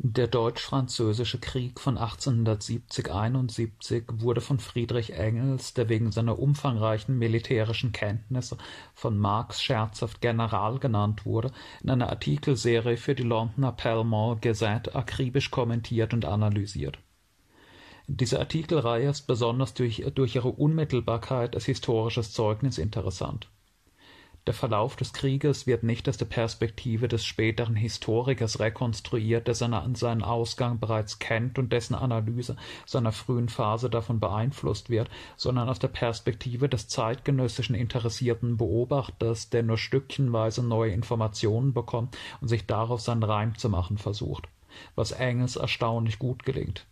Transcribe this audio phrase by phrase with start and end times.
[0.00, 7.18] Der Deutsch-Französische Krieg von 1870 / 71 wurde von Friedrich Engels, der wegen seiner umfangreichen
[7.18, 8.58] militärischen Kenntnisse
[8.94, 11.50] von Marx scherzhaft General genannt wurde,
[11.82, 17.00] in einer Artikelserie für die Londoner Pall Gazette akribisch kommentiert und analysiert.
[18.06, 23.50] Diese Artikelreihe ist besonders durch ihre Unmittelbarkeit als historisches Zeugnis interessant
[24.48, 30.22] der Verlauf des Krieges wird nicht aus der Perspektive des späteren Historikers rekonstruiert, der seinen
[30.22, 32.56] Ausgang bereits kennt und dessen Analyse
[32.86, 39.64] seiner frühen Phase davon beeinflusst wird, sondern aus der Perspektive des zeitgenössischen interessierten Beobachters, der
[39.64, 44.48] nur stückchenweise neue Informationen bekommt und sich darauf seinen Reim zu machen versucht,
[44.94, 46.86] was Engels erstaunlich gut gelingt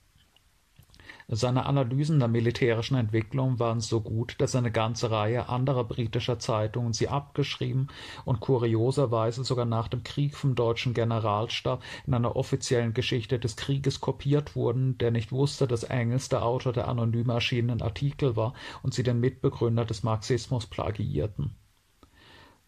[1.28, 6.92] seine Analysen der militärischen Entwicklung waren so gut, dass eine ganze Reihe anderer britischer Zeitungen
[6.92, 7.88] sie abgeschrieben
[8.24, 14.00] und kurioserweise sogar nach dem Krieg vom deutschen Generalstab in einer offiziellen Geschichte des Krieges
[14.00, 18.94] kopiert wurden, der nicht wusste, dass Engels der Autor der anonym erschienenen Artikel war und
[18.94, 21.56] sie den Mitbegründer des Marxismus plagiierten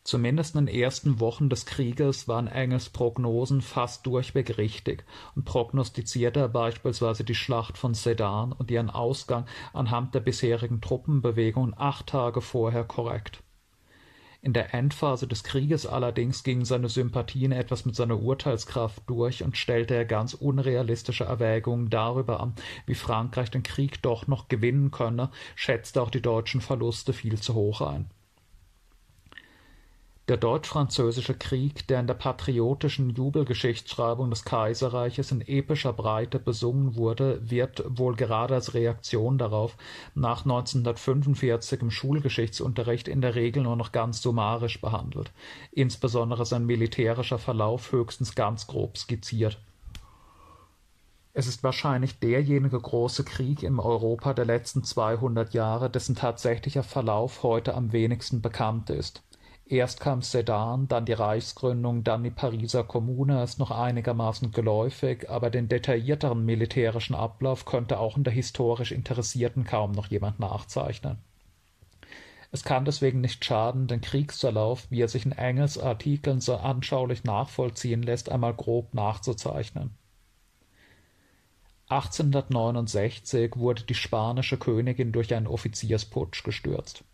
[0.08, 5.04] Zumindest in den ersten Wochen des Krieges waren Engels Prognosen fast durchweg richtig
[5.36, 11.74] und prognostizierte er beispielsweise die Schlacht von Sedan und ihren Ausgang anhand der bisherigen Truppenbewegungen
[11.76, 13.42] acht Tage vorher korrekt.
[14.40, 19.58] In der Endphase des Krieges allerdings gingen seine Sympathien etwas mit seiner Urteilskraft durch und
[19.58, 22.54] stellte er ganz unrealistische Erwägungen darüber an,
[22.86, 27.52] wie Frankreich den Krieg doch noch gewinnen könne, schätzte auch die deutschen Verluste viel zu
[27.52, 28.08] hoch ein
[30.28, 37.40] der Deutsch-Französische Krieg, der in der patriotischen Jubelgeschichtsschreibung des Kaiserreiches in epischer Breite besungen wurde,
[37.48, 39.76] wird, wohl gerade als Reaktion darauf,
[40.14, 45.32] nach 1945 im Schulgeschichtsunterricht in der Regel nur noch ganz summarisch behandelt,
[45.72, 49.58] insbesondere sein militärischer Verlauf höchstens ganz grob skizziert.
[51.32, 57.42] Es ist wahrscheinlich derjenige große Krieg im Europa der letzten 200 Jahre, dessen tatsächlicher Verlauf
[57.42, 59.22] heute am wenigsten bekannt ist
[59.70, 65.50] Erst kam Sedan, dann die Reichsgründung, dann die Pariser Kommune ist noch einigermaßen geläufig, aber
[65.50, 71.18] den detaillierteren militärischen Ablauf könnte auch in der historisch Interessierten kaum noch jemand nachzeichnen.
[72.50, 77.24] Es kann deswegen nicht schaden, den Kriegsverlauf, wie er sich in Engels Artikeln so anschaulich
[77.24, 79.90] nachvollziehen lässt, einmal grob nachzuzeichnen.
[81.88, 87.04] 1869 wurde die spanische Königin durch einen Offiziersputsch gestürzt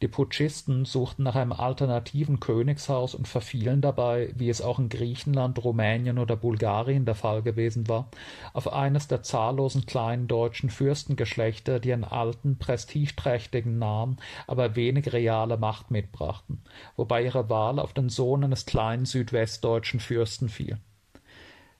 [0.00, 5.62] die Putschisten suchten nach einem alternativen Königshaus und verfielen dabei, wie es auch in Griechenland,
[5.64, 8.08] Rumänien oder Bulgarien der Fall gewesen war,
[8.52, 15.56] auf eines der zahllosen kleinen deutschen Fürstengeschlechter, die einen alten, prestigeträchtigen Namen, aber wenig reale
[15.56, 16.62] Macht mitbrachten,
[16.94, 20.78] wobei ihre Wahl auf den Sohn eines kleinen südwestdeutschen Fürsten fiel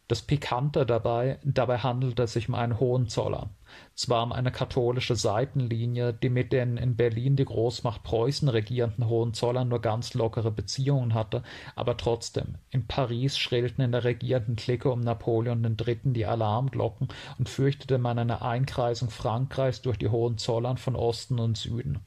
[0.09, 3.51] das Pikante dabei, dabei handelt es sich um einen Hohenzoller,
[3.95, 9.69] zwar um eine katholische Seitenlinie, die mit den in Berlin die Großmacht Preußen regierenden Hohenzollern
[9.69, 11.43] nur ganz lockere Beziehungen hatte,
[11.77, 15.99] aber trotzdem, in Paris schrillten in der regierenden Clique um Napoleon III.
[16.15, 17.09] die Alarmglocken
[17.39, 21.99] und fürchtete man eine Einkreisung Frankreichs durch die Hohenzollern von Osten und Süden,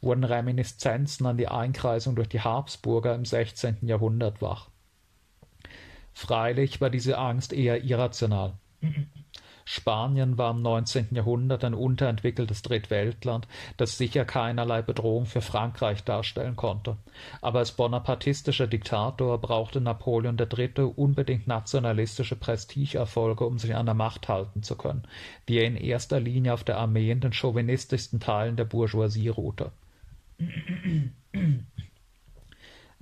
[0.00, 3.80] wurden Reminiszenzen an die Einkreisung durch die Habsburger im 16.
[3.82, 4.69] Jahrhundert wach
[6.12, 8.54] Freilich war diese Angst eher irrational.
[9.72, 11.08] Spanien war im 19.
[11.12, 16.96] Jahrhundert ein unterentwickeltes Drittweltland, das sicher keinerlei Bedrohung für Frankreich darstellen konnte.
[17.40, 20.92] Aber als bonapartistischer Diktator brauchte Napoleon III.
[20.96, 25.04] unbedingt nationalistische Prestigeerfolge, um sich an der Macht halten zu können,
[25.48, 29.70] die er in erster Linie auf der Armee in den chauvinistischsten Teilen der Bourgeoisie ruhte.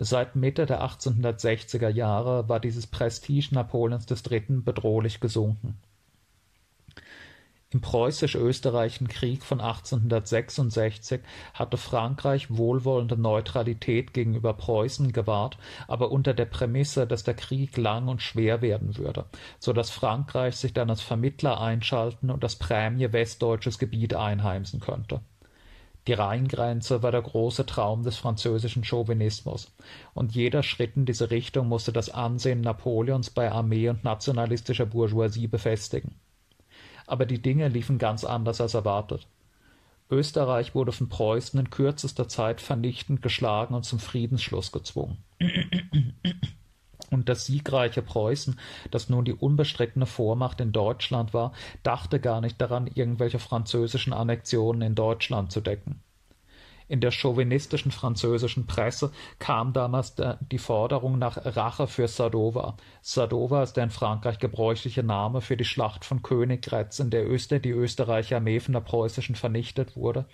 [0.01, 4.63] Seit Mitte der 1860er Jahre war dieses Prestige Napoleons III.
[4.63, 5.77] bedrohlich gesunken.
[7.71, 11.21] Im Preußisch-Österreichischen Krieg von 1866
[11.53, 18.07] hatte Frankreich wohlwollende Neutralität gegenüber Preußen gewahrt, aber unter der Prämisse, dass der Krieg lang
[18.07, 19.25] und schwer werden würde,
[19.59, 25.21] so dass Frankreich sich dann als Vermittler einschalten und das Prämie westdeutsches Gebiet einheimsen könnte
[26.09, 29.71] die Rheingrenze war der große Traum des französischen Chauvinismus,
[30.15, 35.49] und jeder Schritt in diese Richtung musste das Ansehen Napoleons bei Armee und nationalistischer Bourgeoisie
[35.49, 36.15] befestigen.
[37.07, 39.27] Aber die Dinge liefen ganz anders als erwartet.
[40.11, 45.19] Österreich wurde von Preußen in kürzester Zeit vernichtend geschlagen und zum Friedensschluss gezwungen
[47.11, 48.59] und das siegreiche Preußen,
[48.91, 51.53] das nun die unbestrittene Vormacht in Deutschland war,
[51.83, 56.01] dachte gar nicht daran, irgendwelche französischen Annexionen in Deutschland zu decken.
[56.91, 62.79] In der chauvinistischen französischen Presse kam damals die Forderung nach Rache für Sadowa.
[63.03, 67.59] Sadowa ist der in Frankreich gebräuchliche Name für die Schlacht von Königgrätz, in der Öster
[67.59, 70.25] die österreichische Armee von der preußischen vernichtet wurde.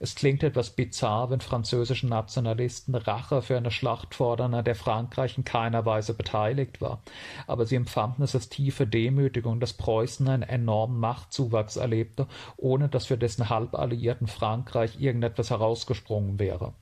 [0.00, 5.38] Es klingt etwas bizarr, wenn französische Nationalisten Rache für eine Schlacht fordern, an der Frankreich
[5.38, 7.00] in keiner Weise beteiligt war.
[7.46, 12.26] Aber sie empfanden es als tiefe Demütigung, dass Preußen einen enormen Machtzuwachs erlebte,
[12.58, 16.74] ohne dass für dessen Halballiierten Frankreich irgendetwas herausgesprochen gesprungen wäre.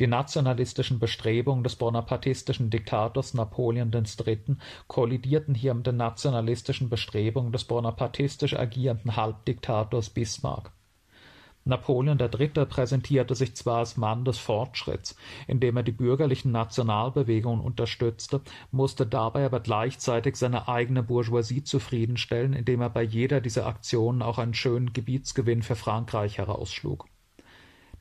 [0.00, 4.56] Die nationalistischen Bestrebungen des bonapartistischen Diktators Napoleon III.
[4.88, 10.72] kollidierten hier mit den nationalistischen Bestrebungen des bonapartistisch agierenden Halbdiktators Bismarck.
[11.66, 12.66] Napoleon III.
[12.66, 15.16] präsentierte sich zwar als Mann des Fortschritts,
[15.46, 22.82] indem er die bürgerlichen Nationalbewegungen unterstützte, musste dabei aber gleichzeitig seine eigene Bourgeoisie zufriedenstellen, indem
[22.82, 27.06] er bei jeder dieser Aktionen auch einen schönen Gebietsgewinn für Frankreich herausschlug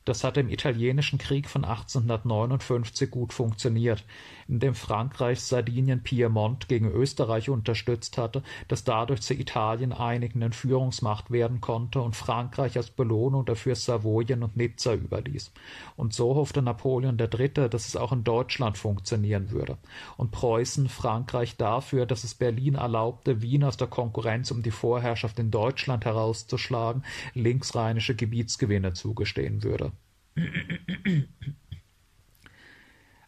[0.05, 4.03] das hat im Italienischen Krieg von 1859 gut funktioniert,
[4.47, 12.01] indem Frankreich Sardinien-Piemont gegen Österreich unterstützt hatte, das dadurch zu Italien einigenden Führungsmacht werden konnte
[12.01, 15.51] und Frankreich als Belohnung dafür Savoyen und Nizza überließ.
[15.95, 19.77] Und so hoffte Napoleon III., dass es auch in Deutschland funktionieren würde.
[20.17, 25.39] Und Preußen Frankreich dafür, dass es Berlin erlaubte, Wien aus der Konkurrenz um die Vorherrschaft
[25.39, 27.03] in Deutschland herauszuschlagen,
[27.33, 29.91] linksrheinische Gebietsgewinne zugestehen würde.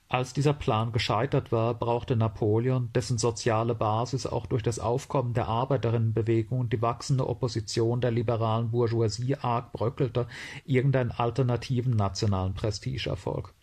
[0.07, 5.47] Als dieser Plan gescheitert war, brauchte Napoleon, dessen soziale Basis auch durch das Aufkommen der
[5.47, 10.27] Arbeiterinnenbewegung und die wachsende Opposition der liberalen Bourgeoisie arg bröckelte,
[10.63, 13.53] irgendeinen alternativen nationalen Prestigeerfolg.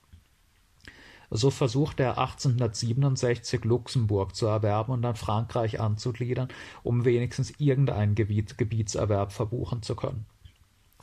[1.30, 6.48] So versuchte er 1867 Luxemburg zu erwerben und an Frankreich anzugliedern,
[6.82, 10.26] um wenigstens irgendeinen Gebietserwerb verbuchen zu können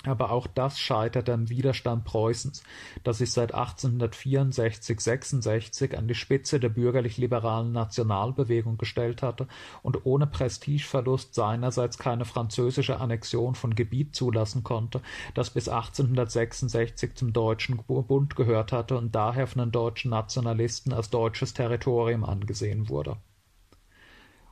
[0.05, 2.63] aber auch das scheiterte am Widerstand Preußens,
[3.03, 9.47] das sich seit 1864/66 an die Spitze der bürgerlich-liberalen Nationalbewegung gestellt hatte
[9.83, 15.01] und ohne Prestigeverlust seinerseits keine französische Annexion von Gebiet zulassen konnte,
[15.33, 21.09] das bis 1866 zum Deutschen Bund gehört hatte und daher von den deutschen Nationalisten als
[21.09, 23.17] deutsches Territorium angesehen wurde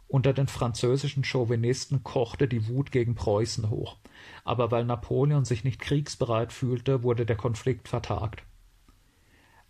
[0.08, 3.98] unter den französischen Chauvinisten kochte die Wut gegen Preußen hoch,
[4.44, 8.44] aber weil Napoleon sich nicht kriegsbereit fühlte, wurde der Konflikt vertagt.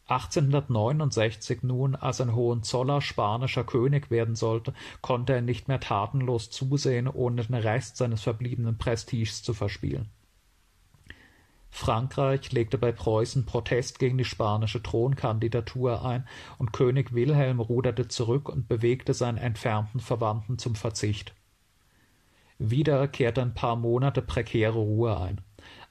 [0.07, 7.07] 1869 nun, als ein Hohenzoller spanischer König werden sollte, konnte er nicht mehr tatenlos zusehen,
[7.07, 10.09] ohne den Rest seines verbliebenen Prestiges zu verspielen
[11.77, 16.27] Frankreich legte bei Preußen Protest gegen die spanische Thronkandidatur ein,
[16.57, 21.35] und König Wilhelm ruderte zurück und bewegte seinen entfernten Verwandten zum Verzicht.
[22.57, 25.39] Wieder kehrte ein paar Monate prekäre Ruhe ein.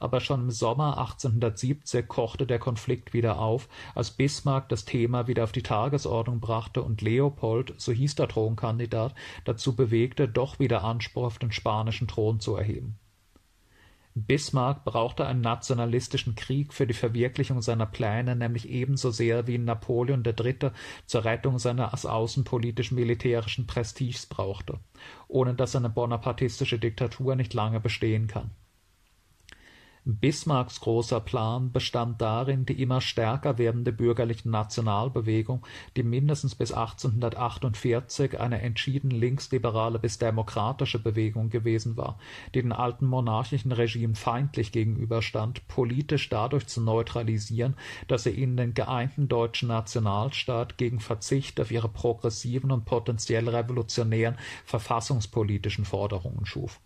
[0.00, 5.44] Aber schon im Sommer 1870 kochte der Konflikt wieder auf, als Bismarck das Thema wieder
[5.44, 11.26] auf die Tagesordnung brachte und Leopold, so hieß der Thronkandidat, dazu bewegte, doch wieder Anspruch
[11.26, 12.98] auf den spanischen Thron zu erheben
[14.18, 20.24] Bismarck brauchte einen nationalistischen Krieg für die Verwirklichung seiner Pläne nämlich ebenso sehr wie Napoleon
[20.24, 20.70] III.
[21.04, 24.80] zur Rettung seines außenpolitisch-militärischen Prestiges brauchte,
[25.28, 28.52] ohne dass eine bonapartistische Diktatur nicht lange bestehen kann
[30.08, 35.66] Bismarcks großer Plan bestand darin, die immer stärker werdende bürgerliche Nationalbewegung,
[35.96, 42.20] die mindestens bis 1848 eine entschieden linksliberale bis demokratische Bewegung gewesen war,
[42.54, 47.74] die den alten monarchischen Regimen feindlich gegenüberstand, politisch dadurch zu neutralisieren,
[48.06, 54.36] dass er ihnen den geeinten deutschen Nationalstaat gegen Verzicht auf ihre progressiven und potenziell revolutionären
[54.66, 56.78] verfassungspolitischen Forderungen schuf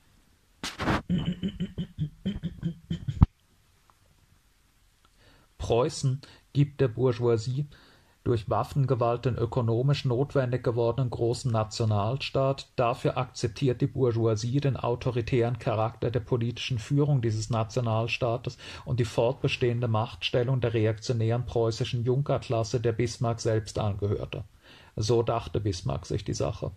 [5.61, 6.21] Preußen
[6.53, 7.69] gibt der Bourgeoisie
[8.25, 16.11] durch Waffengewalt den ökonomisch notwendig gewordenen großen Nationalstaat, dafür akzeptiert die Bourgeoisie den autoritären Charakter
[16.11, 23.41] der politischen Führung dieses Nationalstaates und die fortbestehende Machtstellung der reaktionären preußischen Junkerklasse, der Bismarck
[23.41, 24.45] selbst angehörte.
[24.97, 26.73] So dachte Bismarck sich die Sache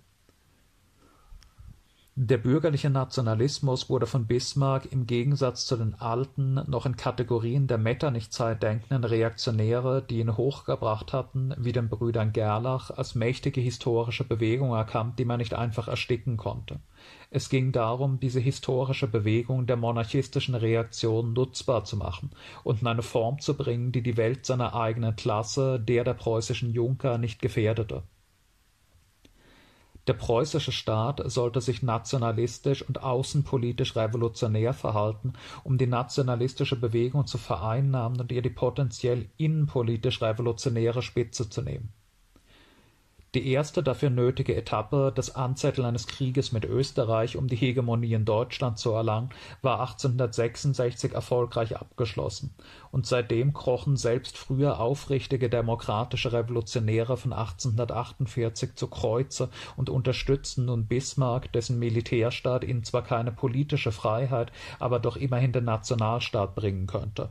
[2.15, 7.79] der bürgerliche Nationalismus wurde von Bismarck im Gegensatz zu den alten, noch in Kategorien der
[7.79, 14.74] Metternich-Zeit denkenden Reaktionäre, die ihn hochgebracht hatten, wie den Brüdern Gerlach, als mächtige historische Bewegung
[14.74, 16.82] erkannt, die man nicht einfach ersticken konnte.
[17.32, 22.29] Es ging darum, diese historische Bewegung der monarchistischen Reaktion nutzbar zu machen
[22.63, 26.74] und in eine Form zu bringen, die die Welt seiner eigenen Klasse, der der preußischen
[26.74, 28.03] Junker, nicht gefährdete
[30.07, 35.33] Der preußische Staat sollte sich nationalistisch und außenpolitisch revolutionär verhalten,
[35.63, 41.93] um die nationalistische Bewegung zu vereinnahmen und ihr die potenziell innenpolitisch revolutionäre Spitze zu nehmen
[43.34, 48.25] die erste dafür nötige Etappe, das Anzetteln eines Krieges mit Österreich, um die Hegemonie in
[48.25, 49.30] Deutschland zu erlangen,
[49.62, 52.54] war 1866 erfolgreich abgeschlossen,
[52.92, 60.86] und seitdem krochen selbst früher aufrichtige demokratische Revolutionäre von 1848 zu Kreuze und unterstützten nun
[60.86, 67.30] Bismarck, dessen Militärstaat ihnen zwar keine politische Freiheit, aber doch immerhin den Nationalstaat bringen könnte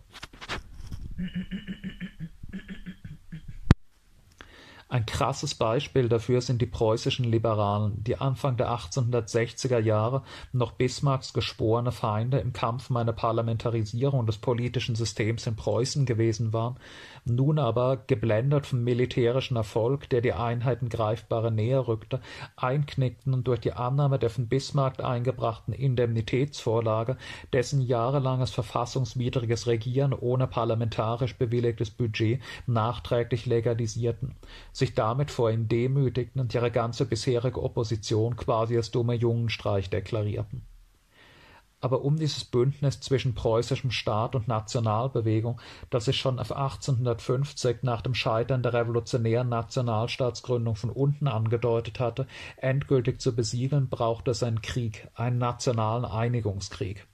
[4.93, 10.23] ein krasses Beispiel dafür sind die preußischen Liberalen, die Anfang der 1860er Jahre
[10.53, 16.53] noch Bismarcks geschworene Feinde im Kampf um eine Parlamentarisierung des politischen Systems in Preußen gewesen
[16.53, 16.77] waren,
[17.25, 22.21] nun aber, geblendet vom militärischen Erfolg, der die Einheiten greifbare näher rückte,
[22.57, 27.17] einknickten und durch die Annahme der von Bismarck eingebrachten Indemnitätsvorlage
[27.55, 34.35] dessen jahrelanges verfassungswidriges Regieren ohne parlamentarisch bewilligtes Budget nachträglich legalisierten
[34.83, 40.63] sich damit vor ihm demütigten und ihre ganze bisherige Opposition quasi als dumme Jungenstreich deklarierten.
[41.81, 45.61] Aber um dieses Bündnis zwischen preußischem Staat und Nationalbewegung,
[45.91, 52.27] das sich schon auf 1850 nach dem Scheitern der revolutionären Nationalstaatsgründung von unten angedeutet hatte,
[52.57, 57.07] endgültig zu besiegeln, brauchte es einen Krieg, einen nationalen Einigungskrieg.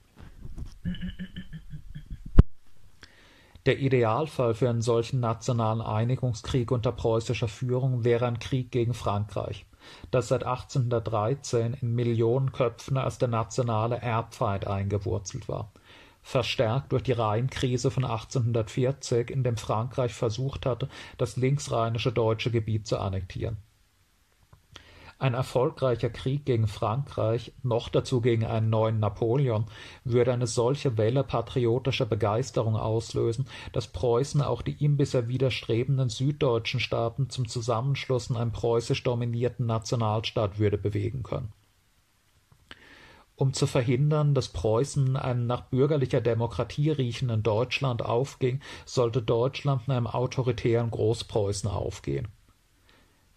[3.69, 9.67] Der Idealfall für einen solchen nationalen Einigungskrieg unter preußischer Führung wäre ein Krieg gegen Frankreich,
[10.09, 15.71] das seit 1813 in Millionen Köpfen als der nationale Erbfeind eingewurzelt war,
[16.23, 22.87] verstärkt durch die Rheinkrise von 1840, in dem Frankreich versucht hatte, das linksrheinische deutsche Gebiet
[22.87, 23.57] zu annektieren
[25.19, 29.65] ein erfolgreicher Krieg gegen Frankreich, noch dazu gegen einen neuen Napoleon,
[30.05, 36.79] würde eine solche Welle patriotischer Begeisterung auslösen, dass Preußen auch die ihm bisher widerstrebenden süddeutschen
[36.79, 41.51] Staaten zum Zusammenschluss in einen preußisch dominierten Nationalstaat würde bewegen können.
[43.35, 49.93] Um zu verhindern, dass Preußen einem nach bürgerlicher Demokratie riechenden Deutschland aufging, sollte Deutschland in
[49.93, 52.29] einem autoritären Großpreußen aufgehen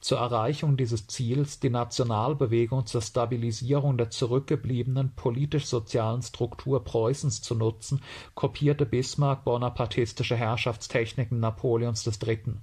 [0.02, 8.02] zur Erreichung dieses Ziels, die Nationalbewegung zur Stabilisierung der zurückgebliebenen politisch-sozialen Struktur Preußens zu nutzen,
[8.34, 12.56] kopierte Bismarck bonapartistische Herrschaftstechniken Napoleons III.,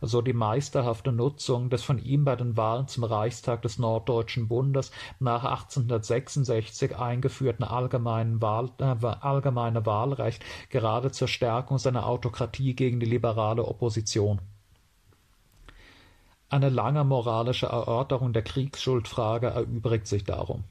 [0.00, 4.90] so die meisterhafte Nutzung des von ihm bei den Wahlen zum Reichstag des Norddeutschen Bundes
[5.20, 13.06] nach 1866 eingeführten allgemeinen Wahl, äh, allgemeine Wahlrecht gerade zur Stärkung seiner Autokratie gegen die
[13.06, 14.40] liberale Opposition
[16.48, 20.64] eine lange moralische Erörterung der Kriegsschuldfrage erübrigt sich darum.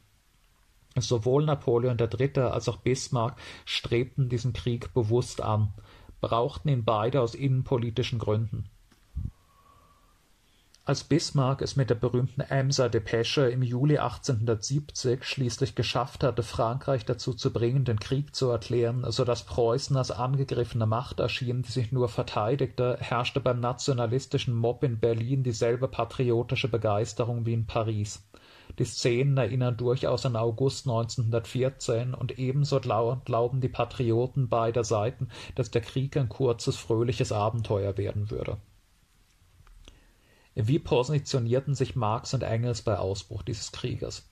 [0.98, 2.40] Sowohl Napoleon III.
[2.40, 5.74] als auch Bismarck strebten diesen Krieg bewusst an,
[6.22, 8.70] brauchten ihn beide aus innenpolitischen Gründen
[10.88, 17.03] als Bismarck es mit der berühmten Emser Depesche im Juli 1870 schließlich geschafft hatte, Frankreich
[17.03, 21.74] dazu zu bringen, den Krieg zu erklären, so dass Preußen als angegriffene Macht erschien, die
[21.74, 28.24] sich nur verteidigte, herrschte beim nationalistischen Mob in Berlin dieselbe patriotische Begeisterung wie in Paris.
[28.79, 35.70] Die Szenen erinnern durchaus an August 1914 und ebenso glauben die Patrioten beider Seiten, dass
[35.70, 38.58] der Krieg ein kurzes, fröhliches Abenteuer werden würde
[40.60, 44.28] wie positionierten sich Marx und Engels bei Ausbruch dieses Krieges?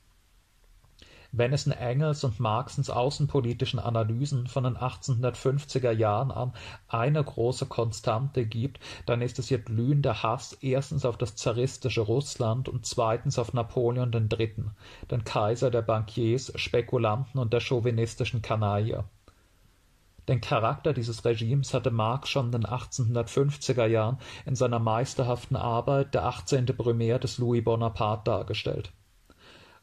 [1.31, 6.53] Wenn es in Engels und Marxens außenpolitischen Analysen von den 1850er Jahren an
[6.87, 12.69] eine große Konstante gibt, dann ist es ihr glühender Hass erstens auf das zaristische Russland
[12.69, 14.65] und zweitens auf Napoleon III.,
[15.11, 19.03] den Kaiser der Bankiers, Spekulanten und der chauvinistischen Kanaille.
[20.27, 24.17] Den Charakter dieses Regimes hatte Marx schon in den 1850er Jahren
[24.47, 26.65] in seiner meisterhaften Arbeit Der 18.
[26.65, 28.91] Brumaire des Louis Bonaparte dargestellt.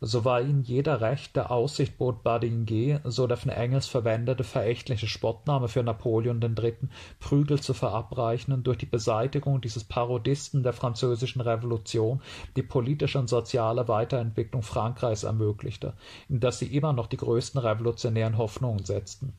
[0.04, 5.06] So war ihnen jeder Recht der Aussicht bot Badinguet, so der von Engels verwendete verächtliche
[5.06, 6.74] Spottname für Napoleon III.,
[7.20, 12.20] Prügel zu verabreichen und durch die Beseitigung dieses Parodisten der französischen Revolution
[12.56, 15.92] die politische und soziale Weiterentwicklung Frankreichs ermöglichte,
[16.28, 19.34] in das sie immer noch die größten revolutionären Hoffnungen setzten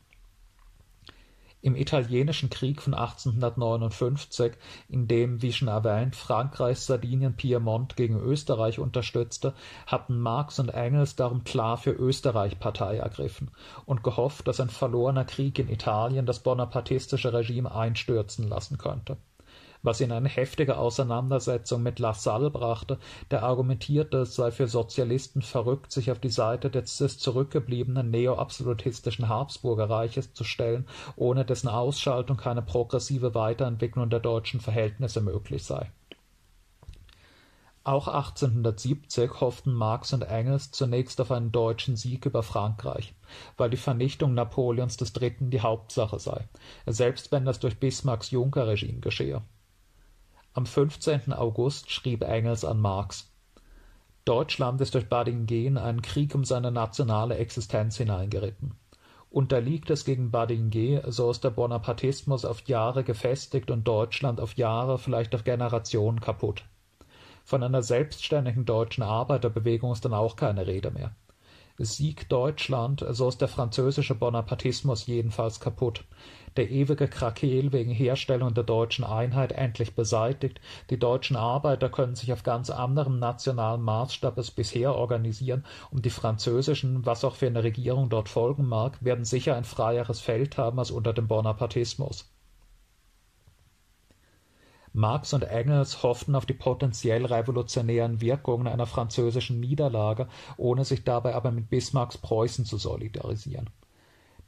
[1.64, 4.54] im Italienischen Krieg von 1859,
[4.90, 9.54] in dem, wie schon erwähnt, Frankreich Sardinien-Piemont gegen Österreich unterstützte,
[9.88, 13.50] hatten Marx und Engels darum klar für Österreich Partei ergriffen
[13.86, 19.18] und gehofft, dass ein verlorener Krieg in Italien das bonapartistische Regime einstürzen lassen könnte
[19.84, 22.98] was ihn in eine heftige Auseinandersetzung mit Lassalle brachte,
[23.30, 30.34] der argumentierte, es sei für Sozialisten verrückt, sich auf die Seite des, zurückgebliebenen neo-absolutistischen Habsburgerreiches
[30.34, 35.92] zu stellen, ohne dessen Ausschaltung keine progressive Weiterentwicklung der deutschen Verhältnisse möglich sei.
[37.86, 43.14] Auch 1870 hofften Marx und Engels zunächst auf einen deutschen Sieg über Frankreich,
[43.58, 45.36] weil die Vernichtung Napoleons III.
[45.50, 46.48] die Hauptsache sei,
[46.86, 49.42] selbst wenn das durch Bismarcks Juncker-Regime geschehe.
[50.56, 51.34] Am 15.
[51.34, 53.34] August schrieb Engels an Marx
[54.24, 58.76] Deutschland ist durch Badingen einen Krieg um seine nationale Existenz hineingeritten.
[59.32, 65.00] Unterliegt es gegen Badingen, so ist der Bonapartismus auf Jahre gefestigt und Deutschland auf Jahre,
[65.00, 66.64] vielleicht auf Generationen kaputt.
[67.44, 71.16] Von einer selbstständigen deutschen Arbeiterbewegung ist dann auch keine Rede mehr.
[71.80, 76.04] Sieg Deutschland, so ist der französische Bonapartismus jedenfalls kaputt.
[76.56, 80.62] Der ewige Krakeel wegen Herstellung der deutschen Einheit endlich beseitigt.
[80.92, 86.12] Die deutschen Arbeiter können sich auf ganz anderem nationalen Maßstab als bisher organisieren und die
[86.12, 90.78] französischen, was auch für eine Regierung dort folgen mag, werden sicher ein freieres Feld haben
[90.78, 92.30] als unter dem Bonapartismus.
[94.96, 101.34] Marx und Engels hofften auf die potenziell revolutionären Wirkungen einer französischen Niederlage, ohne sich dabei
[101.34, 103.72] aber mit Bismarcks Preußen zu solidarisieren.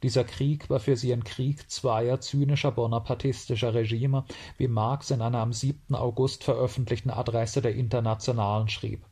[0.06, 4.24] Dieser Krieg war für sie ein Krieg zweier zynischer bonapartistischer Regime,
[4.56, 5.96] wie Marx in einer am 7.
[5.96, 9.04] August veröffentlichten Adresse der Internationalen schrieb.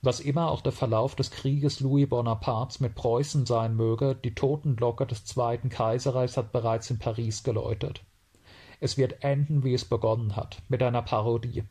[0.00, 5.04] Was immer auch der Verlauf des Krieges Louis Bonapartes mit Preußen sein möge, die Totenglocke
[5.04, 8.02] des Zweiten Kaiserreichs hat bereits in Paris geläutet.
[8.80, 11.64] Es wird enden, wie es begonnen hat, mit einer Parodie.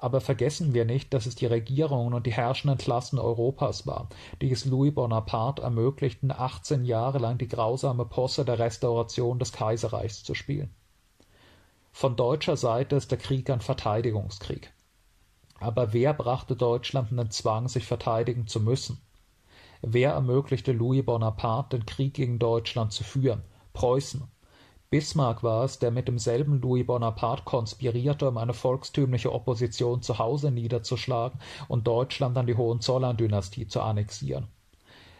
[0.00, 4.08] Aber vergessen wir nicht, dass es die Regierungen und die herrschenden Klassen Europas waren,
[4.40, 10.22] die es Louis Bonaparte ermöglichten, 18 Jahre lang die grausame Posse der Restauration des Kaiserreichs
[10.22, 10.72] zu spielen.
[11.90, 14.72] Von deutscher Seite ist der Krieg ein Verteidigungskrieg.
[15.58, 19.00] Aber wer brachte Deutschland in den Zwang, sich verteidigen zu müssen?
[19.82, 23.42] Wer ermöglichte Louis Bonaparte, den Krieg gegen Deutschland zu führen?
[23.72, 24.22] Preußen.
[24.90, 30.50] Bismarck war es, der mit demselben Louis Bonaparte konspirierte, um eine volkstümliche Opposition zu Hause
[30.50, 34.48] niederzuschlagen und Deutschland an die Hohenzollern-Dynastie zu annexieren.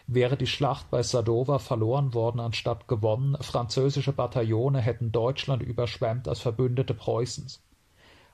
[0.07, 6.41] Wäre die Schlacht bei Sadowa verloren worden anstatt gewonnen, französische Bataillone hätten Deutschland überschwemmt als
[6.41, 7.61] Verbündete Preußens.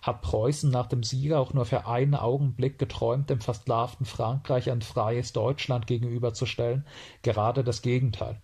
[0.03, 4.83] Hat Preußen nach dem Sieg auch nur für einen Augenblick geträumt, dem versklavten Frankreich ein
[4.83, 6.87] freies Deutschland gegenüberzustellen?
[7.23, 8.41] Gerade das Gegenteil.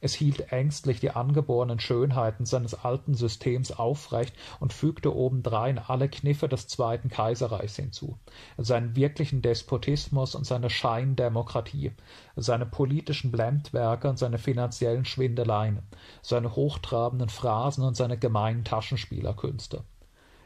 [0.00, 6.48] Es hielt ängstlich die angeborenen Schönheiten seines alten Systems aufrecht und fügte obendrein alle Kniffe
[6.48, 8.16] des Zweiten Kaiserreichs hinzu,
[8.56, 11.92] seinen wirklichen Despotismus und seine Scheindemokratie,
[12.36, 15.80] seine politischen Blendwerke und seine finanziellen Schwindeleien,
[16.22, 19.82] seine hochtrabenden Phrasen und seine gemeinen Taschenspielerkünste.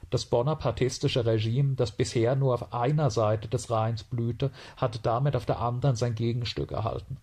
[0.09, 5.45] Das bonapartistische Regime, das bisher nur auf einer Seite des Rheins blühte, hatte damit auf
[5.45, 7.19] der anderen sein Gegenstück erhalten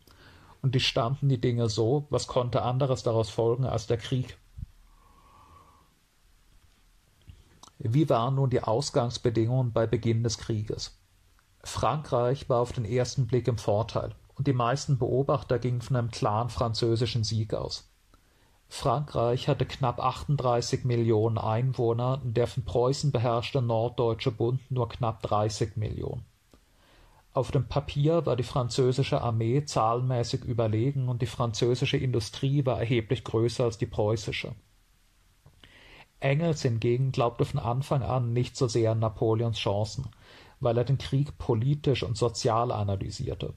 [0.62, 4.38] und die standen die Dinge so, was konnte anderes daraus folgen als der Krieg?
[7.78, 11.00] Wie waren nun die Ausgangsbedingungen bei Beginn des Krieges?
[11.64, 16.12] Frankreich war auf den ersten Blick im Vorteil, und die meisten Beobachter gingen von einem
[16.12, 17.90] klaren französischen Sieg aus.
[18.68, 25.76] Frankreich hatte knapp 38 Millionen Einwohner, der von Preußen beherrschte Norddeutsche Bund nur knapp 30
[25.76, 26.24] Millionen.
[27.32, 33.24] Auf dem Papier war die französische Armee zahlenmäßig überlegen und die französische Industrie war erheblich
[33.24, 34.56] größer als die preußische.
[36.20, 40.08] Engels hingegen glaubte von Anfang an nicht so sehr an Napoleons Chancen,
[40.60, 43.54] weil er den Krieg politisch und sozial analysierte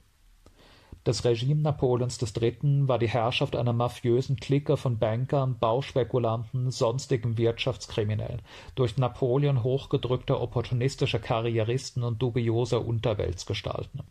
[1.04, 2.86] das Regime Napoleons III.
[2.86, 8.40] war die Herrschaft einer mafiösen Clique von Bankern, Bauspekulanten, sonstigen Wirtschaftskriminellen,
[8.76, 14.02] durch Napoleon hochgedrückter opportunistischer Karrieristen und dubioser Unterweltsgestalten.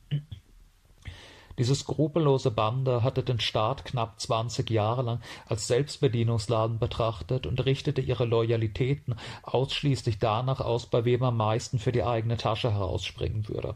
[1.58, 8.01] Diese skrupellose Bande hatte den Staat knapp zwanzig Jahre lang als Selbstbedienungsladen betrachtet und richtete
[8.01, 13.75] ihre Loyalitäten ausschließlich danach aus, bei wem am meisten für die eigene Tasche herausspringen würde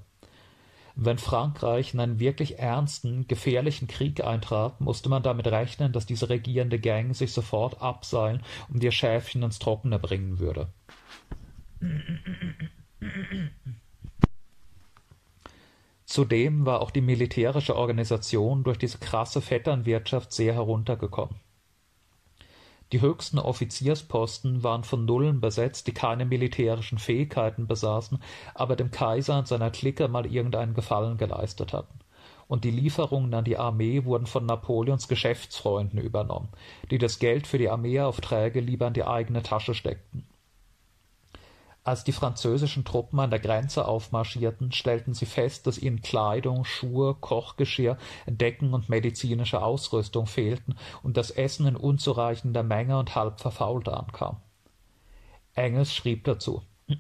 [0.96, 6.30] wenn Frankreich in einen wirklich ernsten, gefährlichen Krieg eintrat, musste man damit rechnen, dass diese
[6.30, 10.70] regierende Gang sich sofort abseilen und ihr Schäfchen ins Trockene bringen würde.
[16.06, 21.36] Zudem war auch die militärische Organisation durch diese krasse Vetternwirtschaft sehr heruntergekommen.
[22.96, 28.20] Die höchsten Offiziersposten waren von Nullen besetzt, die keine militärischen Fähigkeiten besaßen,
[28.54, 32.00] aber dem Kaiser und seiner Clique mal irgendeinen Gefallen geleistet hatten.
[32.48, 36.48] Und die Lieferungen an die Armee wurden von Napoleons Geschäftsfreunden übernommen,
[36.90, 40.26] die das Geld für die Armeeaufträge lieber in die eigene Tasche steckten.
[41.86, 47.14] Als die französischen Truppen an der Grenze aufmarschierten, stellten sie fest, dass ihnen Kleidung, Schuhe,
[47.14, 53.88] Kochgeschirr, Decken und medizinische Ausrüstung fehlten und das Essen in unzureichender Menge und halb verfault
[53.88, 54.38] ankam.
[55.54, 56.64] Engels schrieb dazu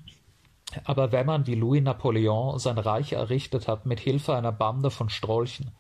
[0.83, 5.09] aber wenn man wie Louis Napoleon sein Reich errichtet hat mit Hilfe einer Bande von
[5.09, 5.71] Strolchen,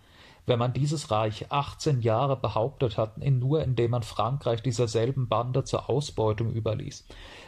[0.47, 5.63] wenn man dieses Reich achtzehn Jahre behauptet hat, nur indem man Frankreich dieser selben Bande
[5.63, 7.05] zur Ausbeutung überließ,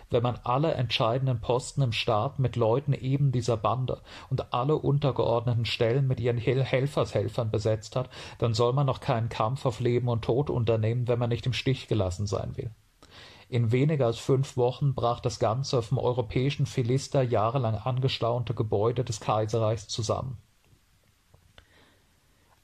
[0.09, 5.65] wenn man alle entscheidenden Posten im Staat mit Leuten eben dieser Bande und alle untergeordneten
[5.65, 10.23] Stellen mit ihren Helfershelfern besetzt hat, dann soll man noch keinen Kampf auf Leben und
[10.23, 12.71] Tod unternehmen, wenn man nicht im Stich gelassen sein will.
[13.49, 19.21] In weniger als fünf Wochen brach das ganze vom europäischen Philister jahrelang angestaunte Gebäude des
[19.21, 20.37] Kaiserreichs zusammen.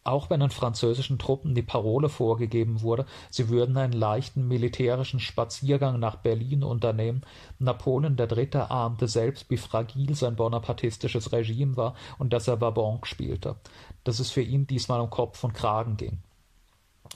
[0.05, 5.97] Auch wenn den französischen Truppen die Parole vorgegeben wurde, sie würden einen leichten militärischen Spaziergang
[5.99, 7.21] nach Berlin unternehmen,
[7.59, 8.57] Napoleon III.
[8.67, 13.55] ahnte selbst, wie fragil sein bonapartistisches Regime war und dass er Bourbon spielte,
[14.03, 16.19] dass es für ihn diesmal um Kopf und Kragen ging.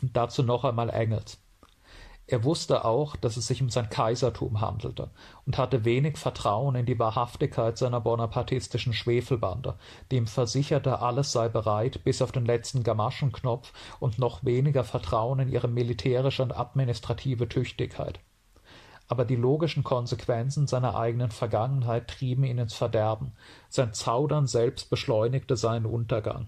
[0.02, 1.40] Und dazu noch einmal Engels.
[2.30, 5.10] Er wusste auch, dass es sich um sein Kaisertum handelte
[5.46, 9.76] und hatte wenig Vertrauen in die Wahrhaftigkeit seiner bonapartistischen Schwefelbande,
[10.12, 15.40] die ihm versicherte, alles sei bereit, bis auf den letzten Gamaschenknopf, und noch weniger Vertrauen
[15.40, 18.20] in ihre militärische und administrative Tüchtigkeit.
[19.08, 23.32] Aber die logischen Konsequenzen seiner eigenen Vergangenheit trieben ihn ins Verderben,
[23.70, 26.48] sein Zaudern selbst beschleunigte seinen Untergang.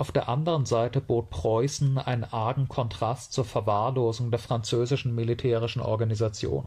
[0.00, 6.66] Auf der anderen Seite bot Preußen einen argen Kontrast zur Verwahrlosung der französischen militärischen Organisation.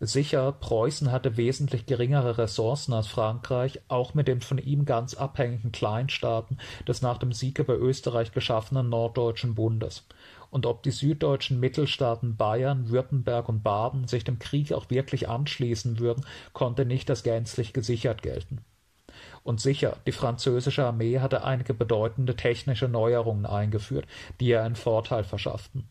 [0.00, 5.72] Sicher, Preußen hatte wesentlich geringere Ressourcen als Frankreich, auch mit den von ihm ganz abhängigen
[5.72, 6.56] Kleinstaaten
[6.88, 10.06] des nach dem Sieg über Österreich geschaffenen Norddeutschen Bundes.
[10.50, 15.98] Und ob die süddeutschen Mittelstaaten Bayern, Württemberg und Baden sich dem Krieg auch wirklich anschließen
[15.98, 16.24] würden,
[16.54, 18.64] konnte nicht als gänzlich gesichert gelten
[19.46, 24.06] und sicher, die französische Armee hatte einige bedeutende technische Neuerungen eingeführt,
[24.40, 25.88] die ihr einen Vorteil verschafften.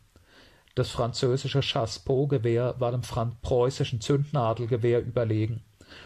[0.75, 3.01] Das französische Chassepot-Gewehr war dem
[3.41, 5.63] preußischen Zündnadelgewehr überlegen,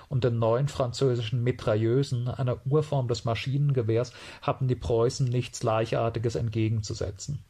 [0.09, 7.43] und den neuen französischen Mitrailleusen, einer Urform des Maschinengewehrs, hatten die Preußen nichts Gleichartiges entgegenzusetzen.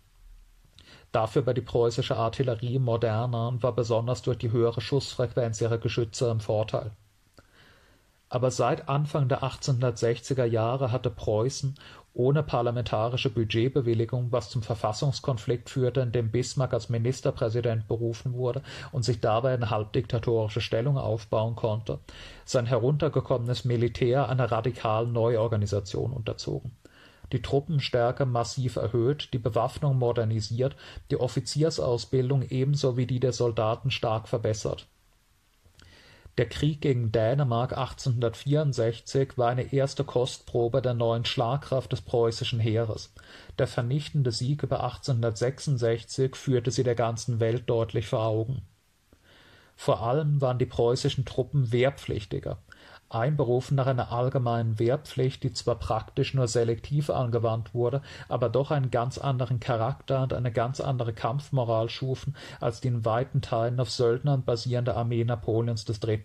[1.12, 6.30] Dafür war die preußische Artillerie moderner und war besonders durch die höhere Schussfrequenz ihrer Geschütze
[6.30, 6.92] im Vorteil
[8.30, 11.76] aber seit Anfang der 1860er Jahre hatte Preußen
[12.14, 18.62] ohne parlamentarische Budgetbewilligung, was zum Verfassungskonflikt führte, in dem Bismarck als Ministerpräsident berufen wurde
[18.92, 22.00] und sich dabei eine halbdiktatorische Stellung aufbauen konnte,
[22.46, 26.72] sein heruntergekommenes Militär einer radikalen Neuorganisation unterzogen.
[27.32, 30.76] Die Truppenstärke massiv erhöht, die Bewaffnung modernisiert,
[31.12, 34.88] die Offiziersausbildung ebenso wie die der Soldaten stark verbessert
[36.40, 43.14] der Krieg gegen Dänemark 1864 war eine erste Kostprobe der neuen Schlagkraft des preußischen Heeres.
[43.58, 48.62] Der vernichtende Sieg über 1866 führte sie der ganzen Welt deutlich vor Augen.
[49.76, 52.60] Vor allem waren die preußischen Truppen wehrpflichtiger
[53.10, 58.92] einberufen nach einer allgemeinen Wehrpflicht, die zwar praktisch nur selektiv angewandt wurde, aber doch einen
[58.92, 63.90] ganz anderen Charakter und eine ganz andere Kampfmoral schufen als die in weiten Teilen auf
[63.90, 66.20] Söldnern basierende Armee Napoleons III.,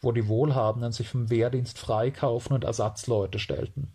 [0.00, 3.92] wo die Wohlhabenden sich vom Wehrdienst freikaufen und Ersatzleute stellten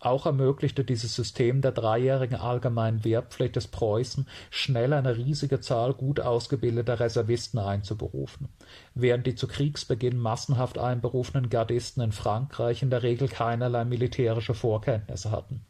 [0.00, 6.20] auch ermöglichte dieses System der dreijährigen allgemeinen Wehrpflicht des Preußen, schnell eine riesige Zahl gut
[6.20, 8.48] ausgebildeter Reservisten einzuberufen,
[8.94, 15.30] während die zu Kriegsbeginn massenhaft einberufenen Gardisten in Frankreich in der Regel keinerlei militärische Vorkenntnisse
[15.30, 15.66] hatten.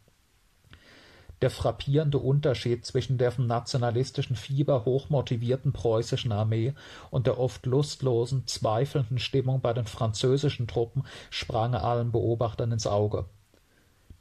[1.42, 6.74] Der frappierende Unterschied zwischen der vom nationalistischen Fieber hochmotivierten preußischen Armee
[7.10, 13.24] und der oft lustlosen, zweifelnden Stimmung bei den französischen Truppen sprang allen Beobachtern ins Auge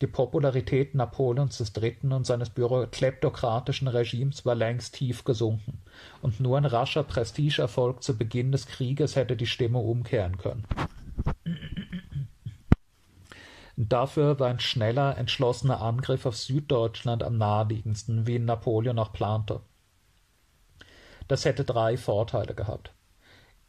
[0.02, 1.98] die Popularität Napoleons III.
[2.12, 5.82] und seines kleptokratischen Regimes war längst tief gesunken,
[6.22, 10.66] und nur ein rascher Prestigeerfolg zu Beginn des Krieges hätte die Stimme umkehren können.
[13.76, 19.62] Dafür war ein schneller, entschlossener Angriff auf Süddeutschland am naheliegendsten, wie ihn Napoleon auch plante.
[21.30, 22.92] Das hätte drei Vorteile gehabt.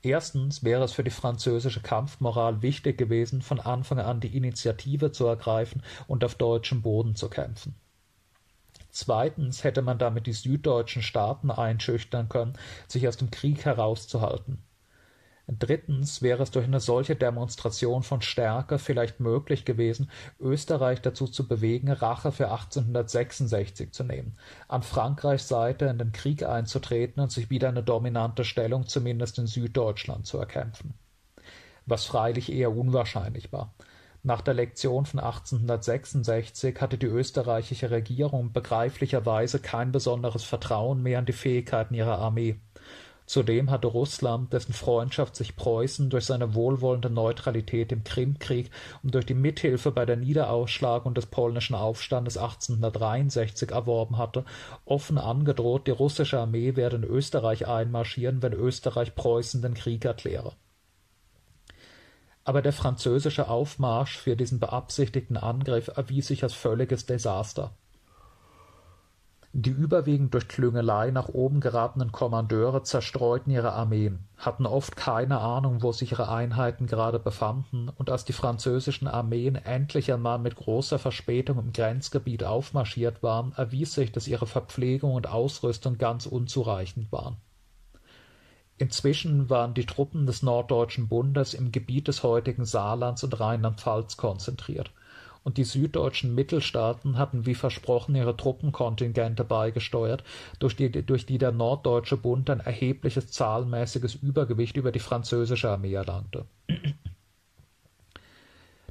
[0.02, 5.26] Erstens wäre es für die französische Kampfmoral wichtig gewesen, von Anfang an die Initiative zu
[5.26, 7.74] ergreifen und auf deutschem Boden zu kämpfen.
[8.90, 12.54] Zweitens hätte man damit die süddeutschen Staaten einschüchtern können,
[12.88, 14.62] sich aus dem Krieg herauszuhalten.
[15.58, 20.08] Drittens wäre es durch eine solche Demonstration von Stärke vielleicht möglich gewesen,
[20.38, 24.36] Österreich dazu zu bewegen, Rache für 1866 zu nehmen,
[24.68, 29.48] an Frankreichs Seite in den Krieg einzutreten und sich wieder eine dominante Stellung zumindest in
[29.48, 30.94] Süddeutschland zu erkämpfen.
[31.84, 33.74] Was freilich eher unwahrscheinlich war.
[34.22, 41.26] Nach der Lektion von 1866 hatte die österreichische Regierung begreiflicherweise kein besonderes Vertrauen mehr in
[41.26, 42.60] die Fähigkeiten ihrer Armee.
[43.31, 48.73] Zudem hatte Russland, dessen Freundschaft sich Preußen durch seine wohlwollende Neutralität im Krimkrieg
[49.05, 54.45] und durch die Mithilfe bei der Wiederausschlagung des polnischen Aufstandes 1863 erworben hatte,
[54.85, 60.55] offen angedroht, die russische Armee werde in Österreich einmarschieren, wenn Österreich Preußen den Krieg erkläre.
[62.43, 67.77] Aber der französische Aufmarsch für diesen beabsichtigten Angriff erwies sich als völliges Desaster.
[69.52, 75.82] Die überwiegend durch Klüngelei nach oben geratenen Kommandeure zerstreuten ihre Armeen, hatten oft keine Ahnung,
[75.82, 81.00] wo sich ihre Einheiten gerade befanden, und als die französischen Armeen endlich einmal mit großer
[81.00, 87.38] Verspätung im Grenzgebiet aufmarschiert waren, erwies sich, dass ihre Verpflegung und Ausrüstung ganz unzureichend waren.
[88.78, 94.92] Inzwischen waren die Truppen des Norddeutschen Bundes im Gebiet des heutigen Saarlands und Rheinland-Pfalz konzentriert
[95.42, 100.24] und die süddeutschen Mittelstaaten hatten wie versprochen ihre Truppenkontingente beigesteuert,
[100.59, 105.94] durch die, durch die der Norddeutsche Bund ein erhebliches zahlenmäßiges Übergewicht über die französische Armee
[105.94, 106.46] erlangte.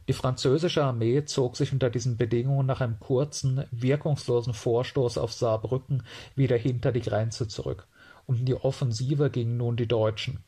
[0.08, 6.02] Die französische Armee zog sich unter diesen Bedingungen nach einem kurzen, wirkungslosen Vorstoß auf Saarbrücken
[6.36, 7.86] wieder hinter die Grenze zurück.
[8.26, 10.44] Um die Offensive gingen nun die Deutschen.